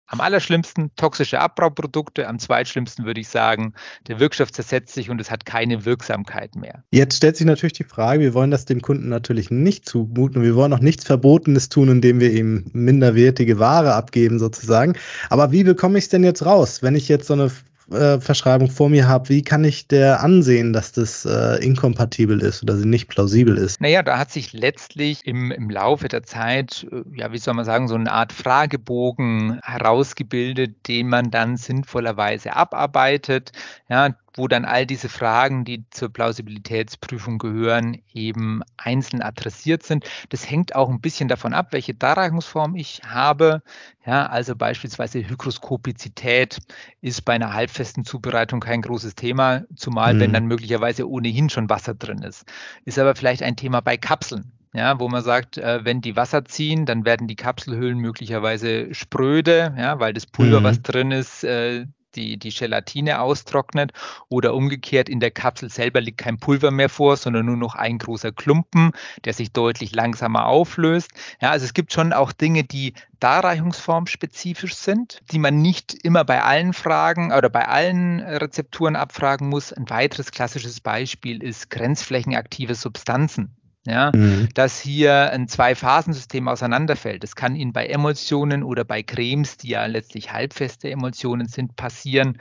Am 0.07 0.21
allerschlimmsten 0.21 0.91
toxische 0.95 1.39
Abbauprodukte, 1.39 2.27
am 2.27 2.37
zweitschlimmsten 2.37 3.05
würde 3.05 3.21
ich 3.21 3.29
sagen, 3.29 3.73
der 4.07 4.19
Wirkstoff 4.19 4.51
zersetzt 4.51 4.93
sich 4.93 5.09
und 5.09 5.19
es 5.19 5.31
hat 5.31 5.45
keine 5.45 5.85
Wirksamkeit 5.85 6.55
mehr. 6.55 6.83
Jetzt 6.91 7.17
stellt 7.17 7.37
sich 7.37 7.47
natürlich 7.47 7.73
die 7.73 7.83
Frage, 7.83 8.19
wir 8.19 8.33
wollen 8.33 8.51
das 8.51 8.65
dem 8.65 8.81
Kunden 8.81 9.09
natürlich 9.09 9.49
nicht 9.49 9.87
zumuten 9.87 10.43
wir 10.43 10.55
wollen 10.55 10.73
auch 10.73 10.79
nichts 10.79 11.05
Verbotenes 11.05 11.69
tun, 11.69 11.89
indem 11.89 12.19
wir 12.19 12.31
ihm 12.31 12.65
minderwertige 12.73 13.59
Ware 13.59 13.93
abgeben 13.93 14.39
sozusagen. 14.39 14.93
Aber 15.29 15.51
wie 15.51 15.63
bekomme 15.63 15.97
ich 15.97 16.05
es 16.05 16.09
denn 16.09 16.23
jetzt 16.23 16.45
raus, 16.45 16.83
wenn 16.83 16.95
ich 16.95 17.07
jetzt 17.07 17.27
so 17.27 17.33
eine 17.33 17.51
äh, 17.91 18.19
Verschreibung 18.19 18.69
vor 18.69 18.89
mir 18.89 19.07
habe, 19.07 19.29
wie 19.29 19.41
kann 19.41 19.63
ich 19.63 19.87
der 19.87 20.21
ansehen, 20.21 20.73
dass 20.73 20.91
das 20.91 21.25
äh, 21.25 21.63
inkompatibel 21.63 22.41
ist 22.41 22.63
oder 22.63 22.77
sie 22.77 22.87
nicht 22.87 23.07
plausibel 23.07 23.57
ist? 23.57 23.81
Naja, 23.81 24.03
da 24.03 24.17
hat 24.17 24.31
sich 24.31 24.53
letztlich 24.53 25.25
im, 25.25 25.51
im 25.51 25.69
Laufe 25.69 26.07
der 26.07 26.23
Zeit, 26.23 26.85
äh, 26.91 27.03
ja, 27.15 27.31
wie 27.31 27.37
soll 27.37 27.53
man 27.53 27.65
sagen, 27.65 27.87
so 27.87 27.95
eine 27.95 28.11
Art 28.11 28.33
Fragebogen 28.33 29.59
herausgebildet, 29.63 30.87
den 30.87 31.09
man 31.09 31.31
dann 31.31 31.57
sinnvollerweise 31.57 32.55
abarbeitet. 32.55 33.51
Ja, 33.89 34.15
wo 34.35 34.47
dann 34.47 34.65
all 34.65 34.85
diese 34.85 35.09
Fragen, 35.09 35.65
die 35.65 35.85
zur 35.89 36.09
Plausibilitätsprüfung 36.09 37.37
gehören, 37.37 38.01
eben 38.13 38.61
einzeln 38.77 39.21
adressiert 39.21 39.83
sind. 39.83 40.05
Das 40.29 40.49
hängt 40.49 40.75
auch 40.75 40.89
ein 40.89 41.01
bisschen 41.01 41.27
davon 41.27 41.53
ab, 41.53 41.67
welche 41.71 41.93
Darreichungsform 41.93 42.75
ich 42.75 43.01
habe. 43.05 43.61
Ja, 44.05 44.25
also 44.25 44.55
beispielsweise 44.55 45.19
Hygroskopizität 45.19 46.59
ist 47.01 47.23
bei 47.25 47.33
einer 47.33 47.53
halbfesten 47.53 48.05
Zubereitung 48.05 48.59
kein 48.59 48.81
großes 48.81 49.15
Thema, 49.15 49.63
zumal 49.75 50.15
mhm. 50.15 50.19
wenn 50.19 50.33
dann 50.33 50.45
möglicherweise 50.47 51.09
ohnehin 51.09 51.49
schon 51.49 51.69
Wasser 51.69 51.93
drin 51.93 52.23
ist. 52.23 52.45
Ist 52.85 52.99
aber 52.99 53.15
vielleicht 53.15 53.43
ein 53.43 53.55
Thema 53.55 53.81
bei 53.81 53.97
Kapseln 53.97 54.51
ja, 54.73 54.99
wo 54.99 55.07
man 55.07 55.23
sagt, 55.23 55.57
äh, 55.57 55.85
wenn 55.85 56.01
die 56.01 56.15
Wasser 56.15 56.45
ziehen, 56.45 56.85
dann 56.85 57.05
werden 57.05 57.27
die 57.27 57.35
Kapselhüllen 57.35 57.99
möglicherweise 57.99 58.93
spröde, 58.93 59.73
ja, 59.77 59.99
weil 59.99 60.13
das 60.13 60.25
Pulver, 60.25 60.61
mhm. 60.61 60.63
was 60.63 60.81
drin 60.81 61.11
ist, 61.11 61.43
äh, 61.43 61.85
die, 62.15 62.37
die 62.37 62.49
Gelatine 62.49 63.19
austrocknet 63.19 63.91
oder 64.29 64.53
umgekehrt 64.53 65.09
in 65.09 65.19
der 65.19 65.31
Kapsel 65.31 65.69
selber 65.69 66.01
liegt 66.01 66.17
kein 66.19 66.37
Pulver 66.37 66.71
mehr 66.71 66.89
vor, 66.89 67.17
sondern 67.17 67.45
nur 67.45 67.57
noch 67.57 67.75
ein 67.75 67.97
großer 67.97 68.31
Klumpen, 68.31 68.91
der 69.25 69.33
sich 69.33 69.51
deutlich 69.51 69.93
langsamer 69.93 70.47
auflöst. 70.47 71.11
Ja, 71.41 71.51
also 71.51 71.65
es 71.65 71.73
gibt 71.73 71.93
schon 71.93 72.13
auch 72.13 72.31
Dinge, 72.31 72.63
die 72.63 72.93
Darreichungsform 73.19 74.07
spezifisch 74.07 74.75
sind, 74.75 75.21
die 75.31 75.39
man 75.39 75.61
nicht 75.61 75.93
immer 76.03 76.25
bei 76.25 76.43
allen 76.43 76.73
Fragen 76.73 77.31
oder 77.31 77.49
bei 77.49 77.67
allen 77.67 78.19
Rezepturen 78.19 78.95
abfragen 78.95 79.47
muss. 79.47 79.71
Ein 79.71 79.89
weiteres 79.89 80.31
klassisches 80.31 80.81
Beispiel 80.81 81.41
ist 81.41 81.69
grenzflächenaktive 81.69 82.75
Substanzen 82.75 83.55
ja, 83.85 84.11
mhm. 84.13 84.49
dass 84.53 84.79
hier 84.79 85.31
ein 85.31 85.47
Zwei-Phasen-System 85.47 86.47
auseinanderfällt. 86.47 87.23
Das 87.23 87.35
kann 87.35 87.55
Ihnen 87.55 87.73
bei 87.73 87.87
Emotionen 87.87 88.63
oder 88.63 88.85
bei 88.85 89.03
Cremes, 89.03 89.57
die 89.57 89.69
ja 89.69 89.85
letztlich 89.85 90.31
halbfeste 90.31 90.89
Emotionen 90.89 91.47
sind, 91.47 91.75
passieren. 91.75 92.37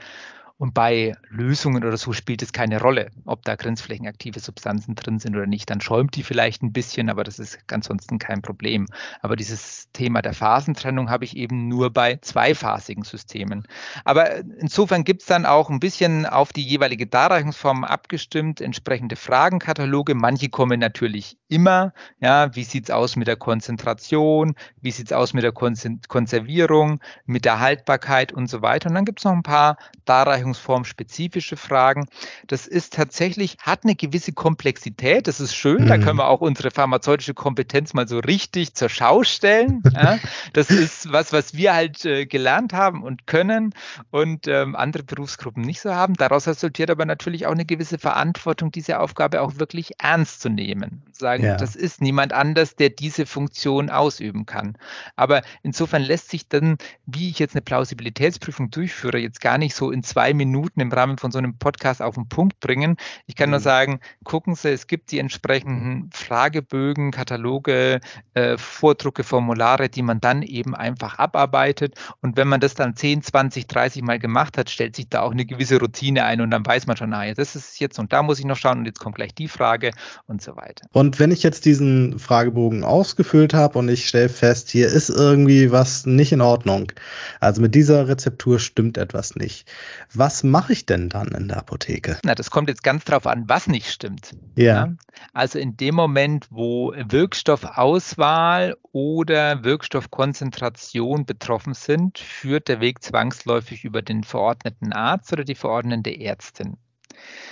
Und 0.63 0.73
bei 0.73 1.17
Lösungen 1.27 1.83
oder 1.83 1.97
so 1.97 2.13
spielt 2.13 2.41
es 2.41 2.53
keine 2.53 2.79
Rolle, 2.79 3.11
ob 3.25 3.43
da 3.43 3.55
grenzflächenaktive 3.55 4.39
Substanzen 4.39 4.95
drin 4.95 5.19
sind 5.19 5.35
oder 5.35 5.45
nicht. 5.45 5.69
Dann 5.69 5.81
schäumt 5.81 6.15
die 6.15 6.23
vielleicht 6.23 6.63
ein 6.63 6.71
bisschen, 6.71 7.09
aber 7.09 7.25
das 7.25 7.37
ist 7.37 7.59
ansonsten 7.69 8.17
kein 8.17 8.41
Problem. 8.41 8.87
Aber 9.19 9.35
dieses 9.35 9.89
Thema 9.91 10.21
der 10.21 10.31
Phasentrennung 10.31 11.09
habe 11.09 11.25
ich 11.25 11.35
eben 11.35 11.67
nur 11.67 11.91
bei 11.91 12.15
zweiphasigen 12.15 13.03
Systemen. 13.03 13.67
Aber 14.05 14.37
insofern 14.37 15.03
gibt 15.03 15.23
es 15.23 15.27
dann 15.27 15.45
auch 15.45 15.69
ein 15.69 15.81
bisschen 15.81 16.25
auf 16.25 16.53
die 16.53 16.63
jeweilige 16.63 17.07
Darreichungsform 17.07 17.83
abgestimmt, 17.83 18.61
entsprechende 18.61 19.17
Fragenkataloge. 19.17 20.15
Manche 20.15 20.47
kommen 20.47 20.79
natürlich 20.79 21.37
immer. 21.49 21.91
Ja, 22.21 22.55
wie 22.55 22.63
sieht 22.63 22.85
es 22.85 22.89
aus 22.89 23.17
mit 23.17 23.27
der 23.27 23.35
Konzentration? 23.35 24.55
Wie 24.79 24.91
sieht 24.91 25.07
es 25.07 25.11
aus 25.11 25.33
mit 25.33 25.43
der 25.43 25.51
Konservierung, 25.51 27.01
mit 27.25 27.43
der 27.43 27.59
Haltbarkeit 27.59 28.31
und 28.31 28.49
so 28.49 28.61
weiter? 28.61 28.87
Und 28.87 28.95
dann 28.95 29.03
gibt 29.03 29.19
es 29.19 29.25
noch 29.25 29.33
ein 29.33 29.43
paar 29.43 29.75
Darreichungsformen 30.05 30.52
Darreichungsform 30.53 30.85
spezifische 30.85 31.57
Fragen. 31.57 32.07
Das 32.47 32.67
ist 32.67 32.93
tatsächlich, 32.93 33.57
hat 33.61 33.83
eine 33.83 33.95
gewisse 33.95 34.33
Komplexität. 34.33 35.27
Das 35.27 35.39
ist 35.39 35.55
schön. 35.55 35.83
Mhm. 35.83 35.87
Da 35.87 35.97
können 35.97 36.17
wir 36.17 36.27
auch 36.27 36.41
unsere 36.41 36.71
pharmazeutische 36.71 37.33
Kompetenz 37.33 37.93
mal 37.93 38.07
so 38.07 38.19
richtig 38.19 38.75
zur 38.75 38.89
Schau 38.89 39.23
stellen. 39.23 39.81
ja, 39.93 40.19
das 40.53 40.69
ist 40.69 41.11
was, 41.11 41.33
was 41.33 41.55
wir 41.55 41.73
halt 41.73 42.05
äh, 42.05 42.25
gelernt 42.25 42.73
haben 42.73 43.03
und 43.03 43.27
können 43.27 43.73
und 44.11 44.47
ähm, 44.47 44.75
andere 44.75 45.03
Berufsgruppen 45.03 45.63
nicht 45.63 45.81
so 45.81 45.93
haben. 45.93 46.13
Daraus 46.15 46.47
resultiert 46.47 46.89
aber 46.89 47.05
natürlich 47.05 47.47
auch 47.47 47.51
eine 47.51 47.65
gewisse 47.65 47.97
Verantwortung, 47.97 48.71
diese 48.71 48.99
Aufgabe 48.99 49.41
auch 49.41 49.57
wirklich 49.57 49.93
ernst 49.99 50.41
zu 50.41 50.49
nehmen. 50.49 51.03
Sagen, 51.23 51.45
ja. 51.45 51.55
das 51.55 51.77
ist 51.77 52.01
niemand 52.01 52.33
anders, 52.33 52.75
der 52.75 52.89
diese 52.89 53.25
Funktion 53.25 53.89
ausüben 53.89 54.45
kann. 54.45 54.77
Aber 55.15 55.41
insofern 55.61 56.01
lässt 56.01 56.29
sich 56.29 56.49
dann, 56.49 56.77
wie 57.05 57.29
ich 57.29 57.39
jetzt 57.39 57.55
eine 57.55 57.61
Plausibilitätsprüfung 57.61 58.71
durchführe, 58.71 59.19
jetzt 59.19 59.39
gar 59.39 59.57
nicht 59.57 59.73
so 59.73 59.89
in 59.89 60.03
zwei 60.03 60.33
Minuten 60.33 60.81
im 60.81 60.91
Rahmen 60.91 61.17
von 61.17 61.31
so 61.31 61.37
einem 61.37 61.57
Podcast 61.57 62.01
auf 62.01 62.15
den 62.15 62.27
Punkt 62.27 62.59
bringen. 62.59 62.97
Ich 63.25 63.37
kann 63.37 63.49
mhm. 63.49 63.51
nur 63.51 63.59
sagen, 63.61 64.01
gucken 64.25 64.55
Sie, 64.55 64.69
es 64.69 64.87
gibt 64.87 65.11
die 65.11 65.19
entsprechenden 65.19 66.09
Fragebögen, 66.11 67.11
Kataloge, 67.11 68.01
äh, 68.33 68.57
Vordrucke, 68.57 69.23
Formulare, 69.23 69.87
die 69.87 70.01
man 70.01 70.19
dann 70.19 70.41
eben 70.41 70.75
einfach 70.75 71.19
abarbeitet. 71.19 71.95
Und 72.21 72.35
wenn 72.35 72.49
man 72.49 72.59
das 72.59 72.73
dann 72.73 72.97
10, 72.97 73.23
20, 73.23 73.67
30 73.67 74.01
Mal 74.01 74.19
gemacht 74.19 74.57
hat, 74.57 74.69
stellt 74.69 74.97
sich 74.97 75.07
da 75.07 75.21
auch 75.21 75.31
eine 75.31 75.45
gewisse 75.45 75.79
Routine 75.79 76.25
ein 76.25 76.41
und 76.41 76.51
dann 76.51 76.65
weiß 76.65 76.85
man 76.85 76.97
schon, 76.97 77.11
naja, 77.11 77.33
das 77.33 77.55
ist 77.55 77.79
jetzt 77.79 77.97
und 77.97 78.11
da 78.11 78.23
muss 78.23 78.39
ich 78.39 78.45
noch 78.45 78.57
schauen 78.57 78.79
und 78.79 78.85
jetzt 78.85 78.99
kommt 78.99 79.15
gleich 79.15 79.33
die 79.33 79.47
Frage 79.47 79.91
und 80.27 80.41
so 80.41 80.55
weiter. 80.57 80.85
Und 80.91 81.12
wenn 81.19 81.31
ich 81.31 81.43
jetzt 81.43 81.65
diesen 81.65 82.19
Fragebogen 82.19 82.83
ausgefüllt 82.83 83.53
habe 83.53 83.79
und 83.79 83.89
ich 83.89 84.07
stelle 84.07 84.29
fest, 84.29 84.69
hier 84.69 84.87
ist 84.87 85.09
irgendwie 85.09 85.71
was 85.71 86.05
nicht 86.05 86.31
in 86.31 86.41
Ordnung, 86.41 86.91
also 87.39 87.61
mit 87.61 87.75
dieser 87.75 88.07
Rezeptur 88.07 88.59
stimmt 88.59 88.97
etwas 88.97 89.35
nicht. 89.35 89.71
Was 90.13 90.43
mache 90.43 90.73
ich 90.73 90.85
denn 90.85 91.09
dann 91.09 91.29
in 91.29 91.47
der 91.47 91.57
Apotheke? 91.57 92.17
Na, 92.23 92.35
das 92.35 92.51
kommt 92.51 92.69
jetzt 92.69 92.83
ganz 92.83 93.05
drauf 93.05 93.27
an, 93.27 93.43
was 93.47 93.67
nicht 93.67 93.89
stimmt. 93.89 94.35
Ja. 94.55 94.65
ja. 94.65 94.93
Also 95.33 95.59
in 95.59 95.77
dem 95.77 95.95
Moment, 95.95 96.47
wo 96.49 96.93
Wirkstoffauswahl 96.95 98.75
oder 98.91 99.63
Wirkstoffkonzentration 99.63 101.25
betroffen 101.25 101.73
sind, 101.73 102.19
führt 102.19 102.67
der 102.67 102.79
Weg 102.79 103.03
zwangsläufig 103.03 103.83
über 103.83 104.01
den 104.01 104.23
verordneten 104.23 104.93
Arzt 104.93 105.31
oder 105.33 105.43
die 105.43 105.55
verordnende 105.55 106.19
Ärztin. 106.19 106.77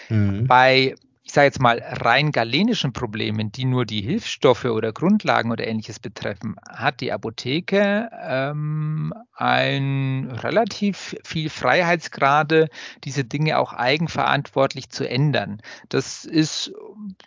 Mhm. 0.10 0.48
Bei 0.48 0.96
ich 1.32 1.36
sage 1.36 1.46
jetzt 1.46 1.62
mal, 1.62 1.82
rein 1.82 2.34
galenischen 2.34 2.92
Problemen, 2.92 3.54
die 3.54 3.64
nur 3.64 3.86
die 3.86 4.02
Hilfsstoffe 4.02 4.66
oder 4.66 4.92
Grundlagen 4.92 5.50
oder 5.50 5.66
ähnliches 5.66 5.98
betreffen, 5.98 6.58
hat 6.70 7.00
die 7.00 7.14
Apotheke 7.14 8.10
ähm, 8.22 9.14
ein 9.34 10.30
relativ 10.30 11.16
viel 11.24 11.50
Freiheitsgrade, 11.50 12.68
diese 13.06 13.24
Dinge 13.24 13.60
auch 13.60 13.72
eigenverantwortlich 13.72 14.90
zu 14.90 15.08
ändern. 15.08 15.62
Das 15.88 16.26
ist 16.26 16.74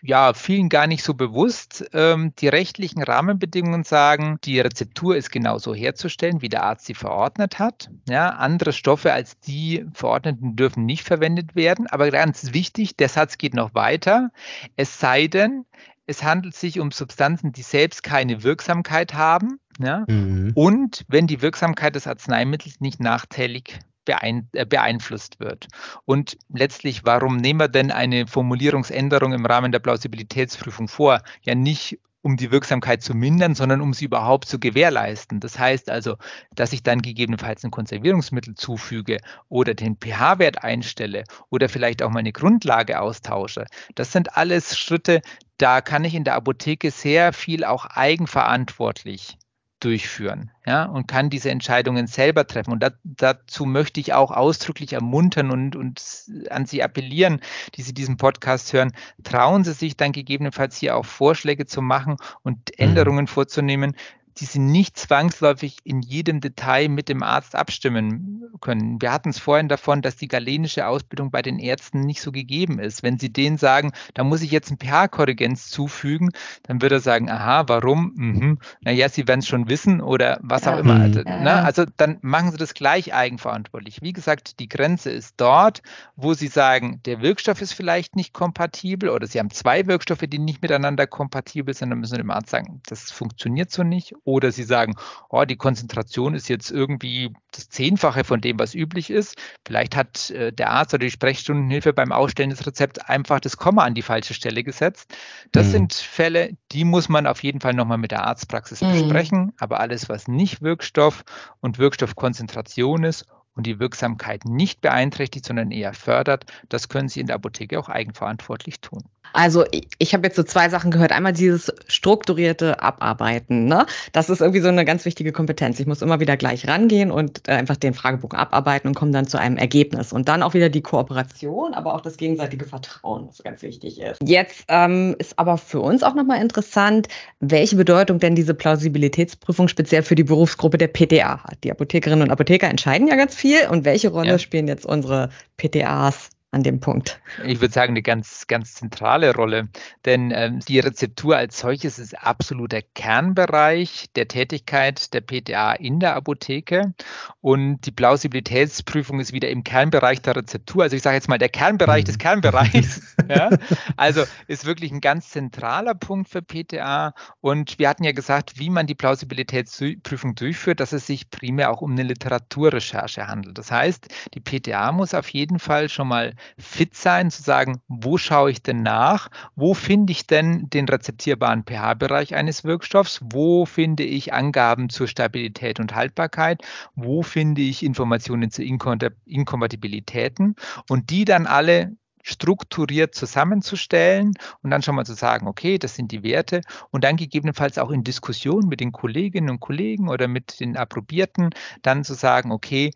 ja 0.03 0.35
vielen 0.35 0.69
gar 0.69 0.87
nicht 0.87 1.03
so 1.03 1.15
bewusst. 1.15 1.87
Ähm, 1.95 2.35
die 2.39 2.49
rechtlichen 2.49 3.03
Rahmenbedingungen 3.03 3.85
sagen, 3.85 4.39
die 4.45 4.61
Rezeptur 4.61 5.17
ist 5.17 5.33
genauso 5.33 5.75
herzustellen, 5.75 6.43
wie 6.43 6.51
der 6.51 6.65
Arzt 6.65 6.85
sie 6.85 6.95
verordnet 6.95 7.59
hat. 7.59 7.89
Ja, 8.07 8.29
andere 8.29 8.75
Stoffe 8.75 9.15
als 9.15 9.41
die 9.41 9.87
verordneten 9.95 10.57
dürfen 10.57 10.85
nicht 10.85 11.05
verwendet 11.05 11.57
werden. 11.57 11.87
Aber 11.87 12.11
ganz 12.11 12.53
wichtig, 12.53 12.97
der 12.97 13.09
Satz 13.09 13.39
geht 13.39 13.55
noch 13.55 13.75
weiter 13.75 13.94
weiter, 13.95 14.31
es 14.77 14.99
sei 14.99 15.27
denn, 15.27 15.65
es 16.07 16.23
handelt 16.23 16.55
sich 16.55 16.81
um 16.81 16.91
Substanzen, 16.91 17.53
die 17.53 17.63
selbst 17.63 18.03
keine 18.03 18.43
Wirksamkeit 18.43 19.15
haben 19.15 19.59
ja, 19.79 20.05
mhm. 20.09 20.53
und 20.55 21.05
wenn 21.09 21.27
die 21.27 21.41
Wirksamkeit 21.41 21.95
des 21.95 22.07
Arzneimittels 22.07 22.81
nicht 22.81 23.01
nachteilig 23.01 23.79
beein 24.05 24.49
äh, 24.53 24.67
beeinflusst 24.67 25.41
wird. 25.41 25.69
Und 26.05 26.37
letztlich, 26.49 27.05
warum 27.05 27.39
nehmen 27.39 27.61
wir 27.61 27.69
denn 27.69 27.91
eine 27.91 28.27
Formulierungsänderung 28.27 29.33
im 29.33 29.47
Rahmen 29.47 29.73
der 29.73 29.79
Plausibilitätsprüfung 29.79 30.89
vor? 30.89 31.23
Ja, 31.43 31.55
nicht 31.55 31.99
um 32.25 32.39
die 32.39 32.51
Wirksamkeit 32.51 33.03
zu 33.03 33.15
mindern, 33.15 33.55
sondern 33.55 33.83
um 33.83 33.93
sie 33.93 34.07
überhaupt 34.07 34.49
zu 34.49 34.59
gewährleisten. 34.59 35.41
Das 35.41 35.59
heißt 35.59 35.91
also, 35.91 36.17
dass 36.55 36.73
ich 36.73 36.83
dann 36.83 37.03
gegebenenfalls 37.03 37.63
ein 37.65 37.71
Konservierungsmittel 37.71 38.55
zufüge 38.55 39.19
oder 39.51 39.75
den 39.75 39.99
pH-Wert 39.99 40.65
einstelle 40.65 41.25
oder 41.51 41.69
vielleicht 41.69 42.03
auch 42.03 42.11
meine 42.11 42.33
Grundlage 42.33 42.99
austausche. 42.99 43.67
Das 43.95 44.11
sind 44.11 44.39
alles 44.39 44.79
Schritte, 44.79 45.21
da 45.59 45.83
kann 45.83 46.05
ich 46.05 46.15
in 46.15 46.25
der 46.25 46.35
Apotheke 46.35 46.91
sehr 46.91 47.35
viel 47.35 47.63
auch 47.63 47.85
eigenverantwortlich 47.85 49.37
durchführen 49.85 50.51
ja, 50.67 50.85
und 50.85 51.07
kann 51.07 51.29
diese 51.29 51.51
Entscheidungen 51.51 52.07
selber 52.07 52.47
treffen. 52.47 52.73
Und 52.73 52.83
da, 52.83 52.91
dazu 53.05 53.67
möchte 53.67 54.01
ich 54.01 54.15
auch 54.15 54.31
ausdrücklich 54.31 54.95
ermuntern 54.95 55.51
und, 55.51 55.77
und 55.77 56.03
an 56.51 56.65
Sie 56.65 56.83
appellieren, 56.83 57.41
die 57.75 57.83
Sie 57.83 57.93
diesen 57.93 58.17
Podcast 58.17 58.73
hören. 58.73 58.93
Trauen 59.25 59.65
Sie 59.65 59.73
sich 59.73 59.97
dann 59.97 60.13
gegebenenfalls 60.13 60.77
hier 60.77 60.97
auch 60.97 61.05
Vorschläge 61.05 61.67
zu 61.67 61.83
machen 61.83 62.17
und 62.43 62.57
mhm. 62.57 62.75
Änderungen 62.79 63.27
vorzunehmen, 63.27 63.95
die 64.39 64.45
sie 64.45 64.59
nicht 64.59 64.99
zwangsläufig 64.99 65.79
in 65.85 66.03
jedem 66.03 66.41
Detail 66.41 66.89
mit 66.89 67.09
dem 67.09 67.23
Arzt 67.23 67.55
abstimmen 67.55 68.43
können. 68.61 69.01
Wir 69.01 69.13
hatten 69.13 69.31
es 69.31 69.39
vorhin 69.39 69.69
davon, 69.69 70.03
dass 70.03 70.17
die 70.17 70.29
galenische 70.29 70.87
Ausbildung 70.87 71.31
bei 71.31 71.43
den 71.43 71.59
Ärzten 71.59 72.01
nicht 72.01 72.21
so 72.21 72.33
gegeben 72.33 72.79
ist. 72.79 73.03
Wenn 73.03 73.19
sie 73.19 73.33
denen 73.33 73.59
sagen, 73.59 73.93
da 74.15 74.25
muss 74.25 74.43
ich 74.43 74.51
jetzt 74.51 74.71
ein 74.71 74.79
pH-Korrigenz 74.79 75.69
zufügen, 75.69 76.31
dann 76.65 76.83
wird 76.83 76.93
er 76.93 77.01
sagen, 77.01 77.31
aha, 77.31 77.65
warum? 77.69 78.13
Mhm. 78.17 78.59
Naja, 78.81 79.09
sie 79.09 79.29
werden 79.29 79.41
es 79.41 79.49
schon 79.49 79.69
wissen 79.69 80.01
oder 80.01 80.39
was 80.43 80.67
auch 80.67 80.79
immer. 80.79 81.01
Also, 81.01 81.21
ne? 81.21 81.63
also 81.63 81.85
dann 81.97 82.19
machen 82.23 82.51
sie 82.51 82.57
das 82.57 82.75
gleich 82.75 83.15
eigenverantwortlich. 83.15 84.03
Wie 84.03 84.13
gesagt, 84.13 84.59
die 84.61 84.69
Grenze 84.69 85.11
ist 85.11 85.35
dort, 85.37 85.83
wo 86.17 86.35
sie 86.35 86.49
sagen, 86.49 87.01
der 87.05 87.21
Wirkstoff 87.21 87.61
ist 87.61 87.73
vielleicht 87.73 88.17
nicht 88.17 88.33
kompatibel 88.33 89.11
oder 89.11 89.27
sie 89.27 89.39
haben 89.39 89.51
zwei 89.51 89.87
Wirkstoffe, 89.87 90.25
die 90.27 90.39
nicht 90.39 90.63
miteinander 90.63 91.07
kompatibel 91.07 91.75
sind, 91.75 91.91
dann 91.91 91.99
müssen 92.01 92.13
sie 92.13 92.19
dem 92.19 92.31
Arzt 92.31 92.51
sagen, 92.51 92.81
das 92.87 93.11
funktioniert 93.11 93.71
so 93.71 93.83
nicht. 93.83 94.15
Oder 94.25 94.53
sie 94.53 94.63
sagen, 94.63 94.95
oh, 95.29 95.45
die 95.45 95.57
Konzentration 95.57 96.35
ist 96.35 96.49
jetzt 96.49 96.71
irgendwie 96.71 97.33
das 97.53 97.69
Zehnfache 97.69 98.25
von 98.25 98.41
dem, 98.41 98.59
was 98.59 98.75
üblich 98.75 99.11
ist. 99.11 99.37
Vielleicht 99.67 99.95
hat 99.97 100.31
äh, 100.31 100.53
der 100.53 100.71
Arzt 100.71 100.95
oder 100.95 101.05
die 101.05 101.11
Sprechstundenhilfe 101.11 101.93
beim 101.93 102.11
Ausstellen 102.11 102.51
des 102.51 102.67
Rezepts 102.67 103.01
einfach 103.01 103.41
das 103.41 103.57
Komma 103.57 103.85
an 103.85 103.95
die 103.95 104.03
falsche 104.03 104.35
Stelle 104.35 104.65
gesetzt. 104.65 105.15
Das 105.53 105.67
mhm. 105.69 105.73
sind 105.73 105.95
Fälle, 105.95 106.57
die 106.73 106.85
muss 106.85 107.09
man 107.09 107.27
auf 107.27 107.43
jeden 107.43 107.61
Fall 107.61 107.75
nochmal 107.75 107.99
mit 107.99 108.11
der 108.11 108.27
Arztpraxis 108.27 108.81
mhm. 108.81 108.93
besprechen. 108.93 109.53
Aber 109.59 109.81
alles, 109.81 110.09
was 110.09 110.27
nicht 110.27 110.63
Wirkstoff 110.63 111.25
und 111.61 111.79
Wirkstoffkonzentration 111.79 113.05
ist 113.05 113.27
und 113.55 113.67
die 113.67 113.79
Wirksamkeit 113.79 114.45
nicht 114.45 114.81
beeinträchtigt, 114.81 115.45
sondern 115.45 115.71
eher 115.71 115.95
fördert, 115.95 116.47
das 116.69 116.89
können 116.89 117.09
Sie 117.09 117.21
in 117.21 117.27
der 117.27 117.37
Apotheke 117.37 117.79
auch 117.79 117.89
eigenverantwortlich 117.89 118.81
tun. 118.81 119.05
Also 119.33 119.65
ich, 119.71 119.89
ich 119.99 120.15
habe 120.15 120.27
jetzt 120.27 120.37
so 120.37 120.43
zwei 120.43 120.69
Sachen 120.69 120.91
gehört. 120.91 121.13
Einmal 121.13 121.33
dieses 121.33 121.73
strukturierte 121.89 122.83
Abarbeiten. 122.83 123.67
Ne? 123.67 123.87
Das 124.13 124.31
ist 124.31 124.41
irgendwie 124.41 124.61
so 124.61 124.69
eine 124.69 124.85
ganz 124.85 125.05
wichtige 125.05 125.33
Kompetenz. 125.33 125.81
Ich 125.81 125.87
muss 125.87 126.03
immer 126.03 126.21
wieder 126.21 126.37
gleich 126.37 126.69
rangehen 126.69 127.11
und 127.11 127.49
äh, 127.49 127.53
einfach 127.53 127.77
den 127.77 127.95
Fragebogen 127.95 128.39
abarbeiten 128.39 128.89
und 128.89 128.95
komme 128.95 129.11
dann 129.11 129.27
zu 129.27 129.39
einem 129.39 129.57
Ergebnis. 129.57 130.13
Und 130.13 130.29
dann 130.29 130.43
auch 130.43 130.55
wieder 130.55 130.69
die 130.69 130.83
Kooperation, 130.83 131.75
aber 131.75 131.95
auch 131.95 132.01
das 132.01 132.17
gegenseitige 132.17 132.65
Vertrauen, 132.65 133.29
was 133.29 133.43
ganz 133.43 133.63
wichtig 133.63 134.01
ist. 134.01 134.19
Jetzt 134.25 134.65
ähm, 134.69 135.17
ist 135.19 135.39
aber 135.39 135.59
für 135.59 135.81
uns 135.81 136.03
auch 136.03 136.15
nochmal 136.15 136.41
interessant, 136.41 137.09
welche 137.41 137.77
Bedeutung 137.77 138.19
denn 138.19 138.35
diese 138.35 138.55
Plausibilitätsprüfung 138.55 139.69
speziell 139.69 140.03
für 140.03 140.15
die 140.15 140.25
Berufsgruppe 140.25 140.79
der 140.79 140.89
PTA 140.89 141.43
hat. 141.43 141.59
Die 141.65 141.71
Apothekerinnen 141.71 142.23
und 142.23 142.31
Apotheker 142.31 142.69
entscheiden 142.69 143.09
ja 143.09 143.17
ganz 143.17 143.35
viel. 143.35 143.69
Und 143.69 143.85
welche 143.85 144.11
Rolle 144.11 144.31
ja. 144.31 144.39
spielen 144.39 144.69
jetzt 144.69 144.87
unsere 144.87 145.31
PTAs 145.57 146.31
an 146.55 146.63
dem 146.63 146.81
Punkt? 146.81 147.21
Ich 147.45 147.61
würde 147.61 147.75
sagen, 147.75 147.93
eine 147.93 148.03
ganz, 148.03 148.47
ganz 148.47 148.75
zentrale 148.75 149.35
Rolle. 149.35 149.69
Denn 150.05 150.31
ähm, 150.31 150.61
die 150.61 150.79
Rezeptur 150.79 151.37
als 151.37 151.59
solches 151.59 151.99
ist 151.99 152.17
absoluter 152.17 152.81
Kernbereich 152.81 154.07
der 154.15 154.29
Tätigkeit 154.29 155.13
der 155.13 155.21
PTA 155.21 155.73
in 155.73 155.99
der 155.99 156.15
Apotheke. 156.15 156.95
Und 157.41 157.81
die 157.83 157.91
Plausibilitätsprüfung 157.91 159.19
ist 159.19 159.33
wieder 159.33 159.51
im 159.51 159.65
Kernbereich 159.65 160.23
der 160.23 160.37
Rezeptur. 160.37 160.85
Also 160.85 160.95
ich 160.97 161.03
sage 161.03 161.17
jetzt 161.17 161.29
mal 161.29 161.39
der 161.39 161.49
Kernbereich 161.49 162.05
des 162.05 162.15
mhm. 162.15 162.21
Kernbereichs. 162.21 163.17
ja? 163.29 163.51
Also 163.97 164.25
ist 164.47 164.65
wirklich 164.65 164.93
ein 164.93 165.01
ganz 165.01 165.31
zentraler 165.31 165.95
Punkt 165.95 166.29
für 166.29 166.41
PTA. 166.41 167.15
Und 167.41 167.79
wir 167.81 167.89
hatten 167.89 168.05
ja 168.05 168.13
gesagt, 168.13 168.59
wie 168.59 168.71
man 168.71 168.87
die 168.87 168.95
Plausibilitätsprüfung 168.95 170.37
durchführt, 170.37 170.79
dass 170.79 170.93
es 170.93 171.07
sich 171.07 171.31
primär 171.31 171.71
auch 171.71 171.81
um 171.81 171.93
eine 171.93 172.05
Literaturrecherche 172.05 173.27
handelt. 173.27 173.59
Das 173.59 173.73
heißt, 173.73 174.07
die 174.35 174.41
PTA 174.41 174.93
muss 174.93 175.15
auf 175.15 175.29
jeden 175.31 175.59
Fall 175.59 175.89
schon 175.89 176.07
mal 176.09 176.35
fit 176.59 176.95
sein, 176.95 177.31
zu 177.31 177.43
sagen, 177.43 177.81
wo 177.89 178.19
schaue 178.19 178.51
ich 178.51 178.63
denn 178.63 178.83
nach? 178.83 179.29
Wo 179.57 179.75
finde 179.75 180.13
ich 180.13 180.27
denn 180.27 180.69
den 180.71 180.89
rezeptierbaren 180.89 181.65
pH-Bereich 181.65 182.35
eines 182.35 182.65
Wirkstoffs? 182.65 183.21
Wo 183.23 183.67
finde 183.67 184.05
ich 184.05 184.33
Angaben 184.33 184.89
zur 184.89 185.09
Stabilität 185.09 185.81
und 185.81 185.95
Haltbarkeit? 185.95 186.63
Wo 186.95 187.23
finde 187.23 187.63
ich 187.63 187.83
Informationen 187.83 188.51
zu 188.51 188.63
Inkompatibilitäten? 188.63 190.57
Und 190.89 191.11
die 191.11 191.25
dann 191.25 191.47
alle 191.47 191.97
strukturiert 192.25 193.15
zusammenzustellen 193.15 194.33
und 194.63 194.71
dann 194.71 194.83
schon 194.83 194.95
mal 194.95 195.05
zu 195.05 195.13
sagen, 195.13 195.47
okay, 195.47 195.79
das 195.79 195.95
sind 195.95 196.11
die 196.11 196.23
Werte 196.23 196.63
und 196.91 197.05
dann 197.05 197.17
gegebenenfalls 197.17 197.79
auch 197.79 197.91
in 197.91 198.03
Diskussion 198.03 198.67
mit 198.67 198.81
den 198.81 198.93
Kolleginnen 198.93 199.51
und 199.51 199.61
Kollegen 199.61 200.09
oder 200.09 200.27
mit 200.27 200.59
den 200.59 200.77
Approbierten 200.77 201.51
dann 201.83 202.03
zu 202.03 202.15
sagen, 202.15 202.51
okay, 202.51 202.91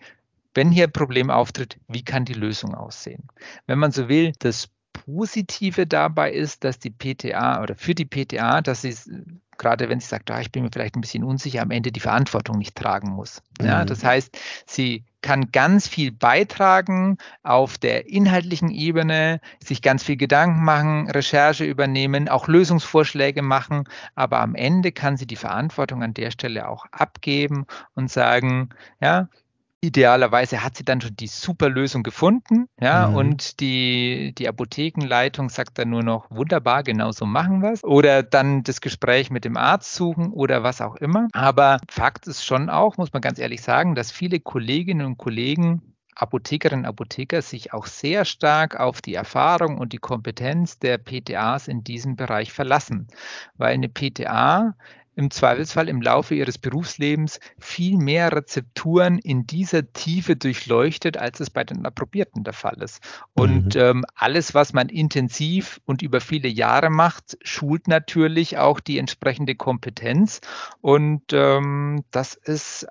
wenn 0.55 0.71
hier 0.71 0.85
ein 0.85 0.93
Problem 0.93 1.31
auftritt, 1.31 1.79
wie 1.89 2.05
kann 2.05 2.25
die 2.25 2.35
Lösung 2.35 2.75
aussehen? 2.75 3.29
Wenn 3.67 3.79
man 3.79 3.93
so 3.93 4.09
will, 4.09 4.33
das 4.39 4.69
Positive 4.93 5.87
dabei 5.87 6.33
ist, 6.33 6.65
dass 6.65 6.79
die 6.79 6.91
PTA 6.91 7.63
oder 7.63 7.75
für 7.77 7.95
die 7.95 8.07
PTA, 8.07 8.61
dass 8.61 8.83
sie 8.83 8.95
gerade 9.59 9.89
wenn 9.89 10.01
sie 10.01 10.07
sagt, 10.07 10.31
ah, 10.31 10.41
ich 10.41 10.53
bin 10.53 10.63
mir 10.63 10.71
vielleicht 10.73 10.97
ein 10.97 11.01
bisschen 11.01 11.25
unsicher, 11.25 11.63
am 11.63 11.71
Ende 11.71 11.93
die 11.93 12.01
Verantwortung 12.01 12.59
nicht 12.59 12.77
tragen 12.77 13.11
muss. 13.11 13.43
Ja, 13.61 13.83
mhm. 13.83 13.87
das 13.87 14.05
heißt, 14.05 14.39
sie 14.67 15.05
kann 15.21 15.51
ganz 15.51 15.89
viel 15.89 16.13
beitragen 16.13 17.19
auf 17.43 17.77
der 17.77 18.09
inhaltlichen 18.09 18.71
Ebene, 18.71 19.41
sich 19.63 19.83
ganz 19.83 20.05
viel 20.05 20.17
Gedanken 20.17 20.65
machen, 20.65 21.11
Recherche 21.11 21.65
übernehmen, 21.65 22.29
auch 22.29 22.47
Lösungsvorschläge 22.47 23.43
machen, 23.43 23.85
aber 24.15 24.39
am 24.39 24.55
Ende 24.55 24.93
kann 24.93 25.17
sie 25.17 25.27
die 25.27 25.37
Verantwortung 25.37 26.05
an 26.05 26.15
der 26.15 26.31
Stelle 26.31 26.69
auch 26.69 26.87
abgeben 26.93 27.67
und 27.95 28.11
sagen, 28.11 28.71
ja, 29.01 29.29
Idealerweise 29.81 30.65
hat 30.65 30.77
sie 30.77 30.85
dann 30.85 31.01
schon 31.01 31.15
die 31.15 31.29
super 31.29 31.69
Lösung 31.69 32.03
gefunden, 32.03 32.67
ja, 32.81 33.07
mhm. 33.07 33.17
und 33.17 33.61
die, 33.61 34.35
die 34.37 34.49
Apothekenleitung 34.49 35.51
sagt 35.51 35.79
dann 35.79 35.91
nur 35.91 36.03
noch, 36.03 36.29
wunderbar, 36.31 36.83
genau 36.83 37.13
so 37.13 37.27
machen 37.27 37.63
wir 37.63 37.73
es. 37.73 37.85
Oder 37.85 38.25
dann 38.25 38.65
das 38.65 38.81
Gespräch 38.81 39.31
mit 39.31 39.45
dem 39.45 39.57
Arzt 39.57 39.95
suchen 39.95 40.33
oder 40.33 40.65
was 40.65 40.81
auch 40.81 40.97
immer. 40.97 41.29
Aber 41.33 41.79
Fakt 41.89 42.27
ist 42.27 42.45
schon 42.45 42.71
auch, 42.71 42.97
muss 42.97 43.13
man 43.13 43.23
ganz 43.23 43.39
ehrlich 43.39 43.63
sagen, 43.63 43.95
dass 43.95 44.11
viele 44.11 44.41
Kolleginnen 44.41 45.07
und 45.07 45.17
Kollegen 45.17 45.89
Apothekerinnen 46.19 46.85
und 46.85 46.89
Apotheker 46.89 47.43
sich 47.43 47.73
auch 47.73 47.87
sehr 47.87 48.25
stark 48.25 48.79
auf 48.79 49.01
die 49.01 49.15
Erfahrung 49.15 49.79
und 49.79 49.93
die 49.93 49.99
Kompetenz 49.99 50.79
der 50.79 50.99
PTAs 50.99 51.69
in 51.69 51.85
diesem 51.85 52.17
Bereich 52.17 52.53
verlassen, 52.53 53.07
weil 53.57 53.75
eine 53.75 53.89
PTA 53.89 54.75
im 55.19 55.33
Zweifelsfall 55.33 55.89
im 55.89 56.01
Laufe 56.01 56.37
ihres 56.37 56.59
Berufslebens 56.59 57.41
viel 57.59 57.99
mehr 57.99 58.31
Rezepturen 58.31 59.19
in 59.19 59.49
dieser 59.49 59.93
Tiefe 59.93 60.37
durchleuchtet, 60.37 61.17
als 61.17 61.41
es 61.41 61.51
bei 61.51 61.65
den 61.65 61.85
Approbierten 61.85 62.45
der 62.45 62.53
Fall 62.53 62.81
ist. 62.81 63.03
Und 63.35 63.75
mhm. 63.75 63.81
ähm, 63.81 64.05
alles, 64.15 64.55
was 64.55 64.73
man 64.73 64.89
intensiv 64.89 65.81
und 65.87 66.03
über 66.03 66.21
viele 66.21 66.47
Jahre 66.47 66.89
macht, 66.89 67.37
schult 67.43 67.89
natürlich 67.89 68.59
auch 68.59 68.79
die 68.79 68.99
entsprechende 68.99 69.57
Kompetenz. 69.57 70.41
Und 70.83 71.33
ähm, 71.33 72.05
das 72.13 72.35
ist, 72.35 72.87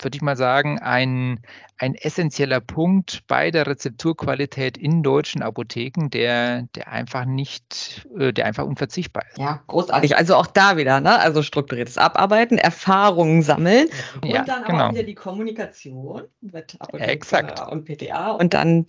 würde 0.00 0.16
ich 0.16 0.22
mal 0.22 0.36
sagen, 0.36 0.80
ein, 0.80 1.38
ein 1.78 1.94
essentieller 1.94 2.60
Punkt 2.60 3.22
bei 3.28 3.52
der 3.52 3.68
Rezepturqualität 3.68 4.76
in 4.76 5.04
deutschen 5.04 5.42
Apotheken, 5.42 6.08
der, 6.10 6.62
der 6.74 6.88
einfach 6.88 7.24
nicht, 7.24 8.08
äh, 8.18 8.32
der 8.32 8.46
einfach 8.46 8.64
unverzichtbar 8.64 9.22
ist. 9.30 9.38
Ja, 9.38 9.62
großartig. 9.68 10.16
Also 10.16 10.34
auch 10.34 10.48
da 10.48 10.76
wieder, 10.76 11.00
ne? 11.00 11.20
Also 11.20 11.42
strukturiertes 11.68 11.98
Abarbeiten, 11.98 12.58
Erfahrungen 12.58 13.42
sammeln 13.42 13.88
und 14.22 14.30
ja, 14.30 14.44
dann 14.44 14.64
genau. 14.64 14.86
auch 14.86 14.92
wieder 14.92 15.02
die 15.02 15.14
Kommunikation 15.14 16.22
mit 16.40 16.76
Apotheker 16.78 17.12
Exakt. 17.12 17.70
und 17.70 17.84
PTA 17.84 18.32
und 18.32 18.54
dann 18.54 18.86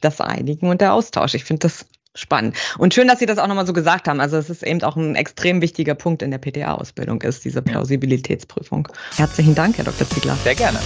das 0.00 0.20
Einigen 0.20 0.68
und 0.70 0.80
der 0.80 0.94
Austausch. 0.94 1.34
Ich 1.34 1.44
finde 1.44 1.60
das 1.60 1.86
spannend. 2.14 2.56
Und 2.78 2.94
schön, 2.94 3.08
dass 3.08 3.18
Sie 3.18 3.26
das 3.26 3.38
auch 3.38 3.46
nochmal 3.46 3.66
so 3.66 3.74
gesagt 3.74 4.08
haben. 4.08 4.20
Also 4.20 4.38
es 4.38 4.48
ist 4.48 4.62
eben 4.62 4.82
auch 4.82 4.96
ein 4.96 5.14
extrem 5.16 5.60
wichtiger 5.60 5.94
Punkt 5.94 6.22
in 6.22 6.30
der 6.30 6.38
PTA-Ausbildung 6.38 7.20
ist, 7.20 7.44
diese 7.44 7.60
Plausibilitätsprüfung. 7.60 8.88
Herzlichen 9.16 9.54
Dank, 9.54 9.76
Herr 9.76 9.84
Dr. 9.84 10.08
Ziegler. 10.08 10.34
Sehr 10.36 10.54
gerne. 10.54 10.78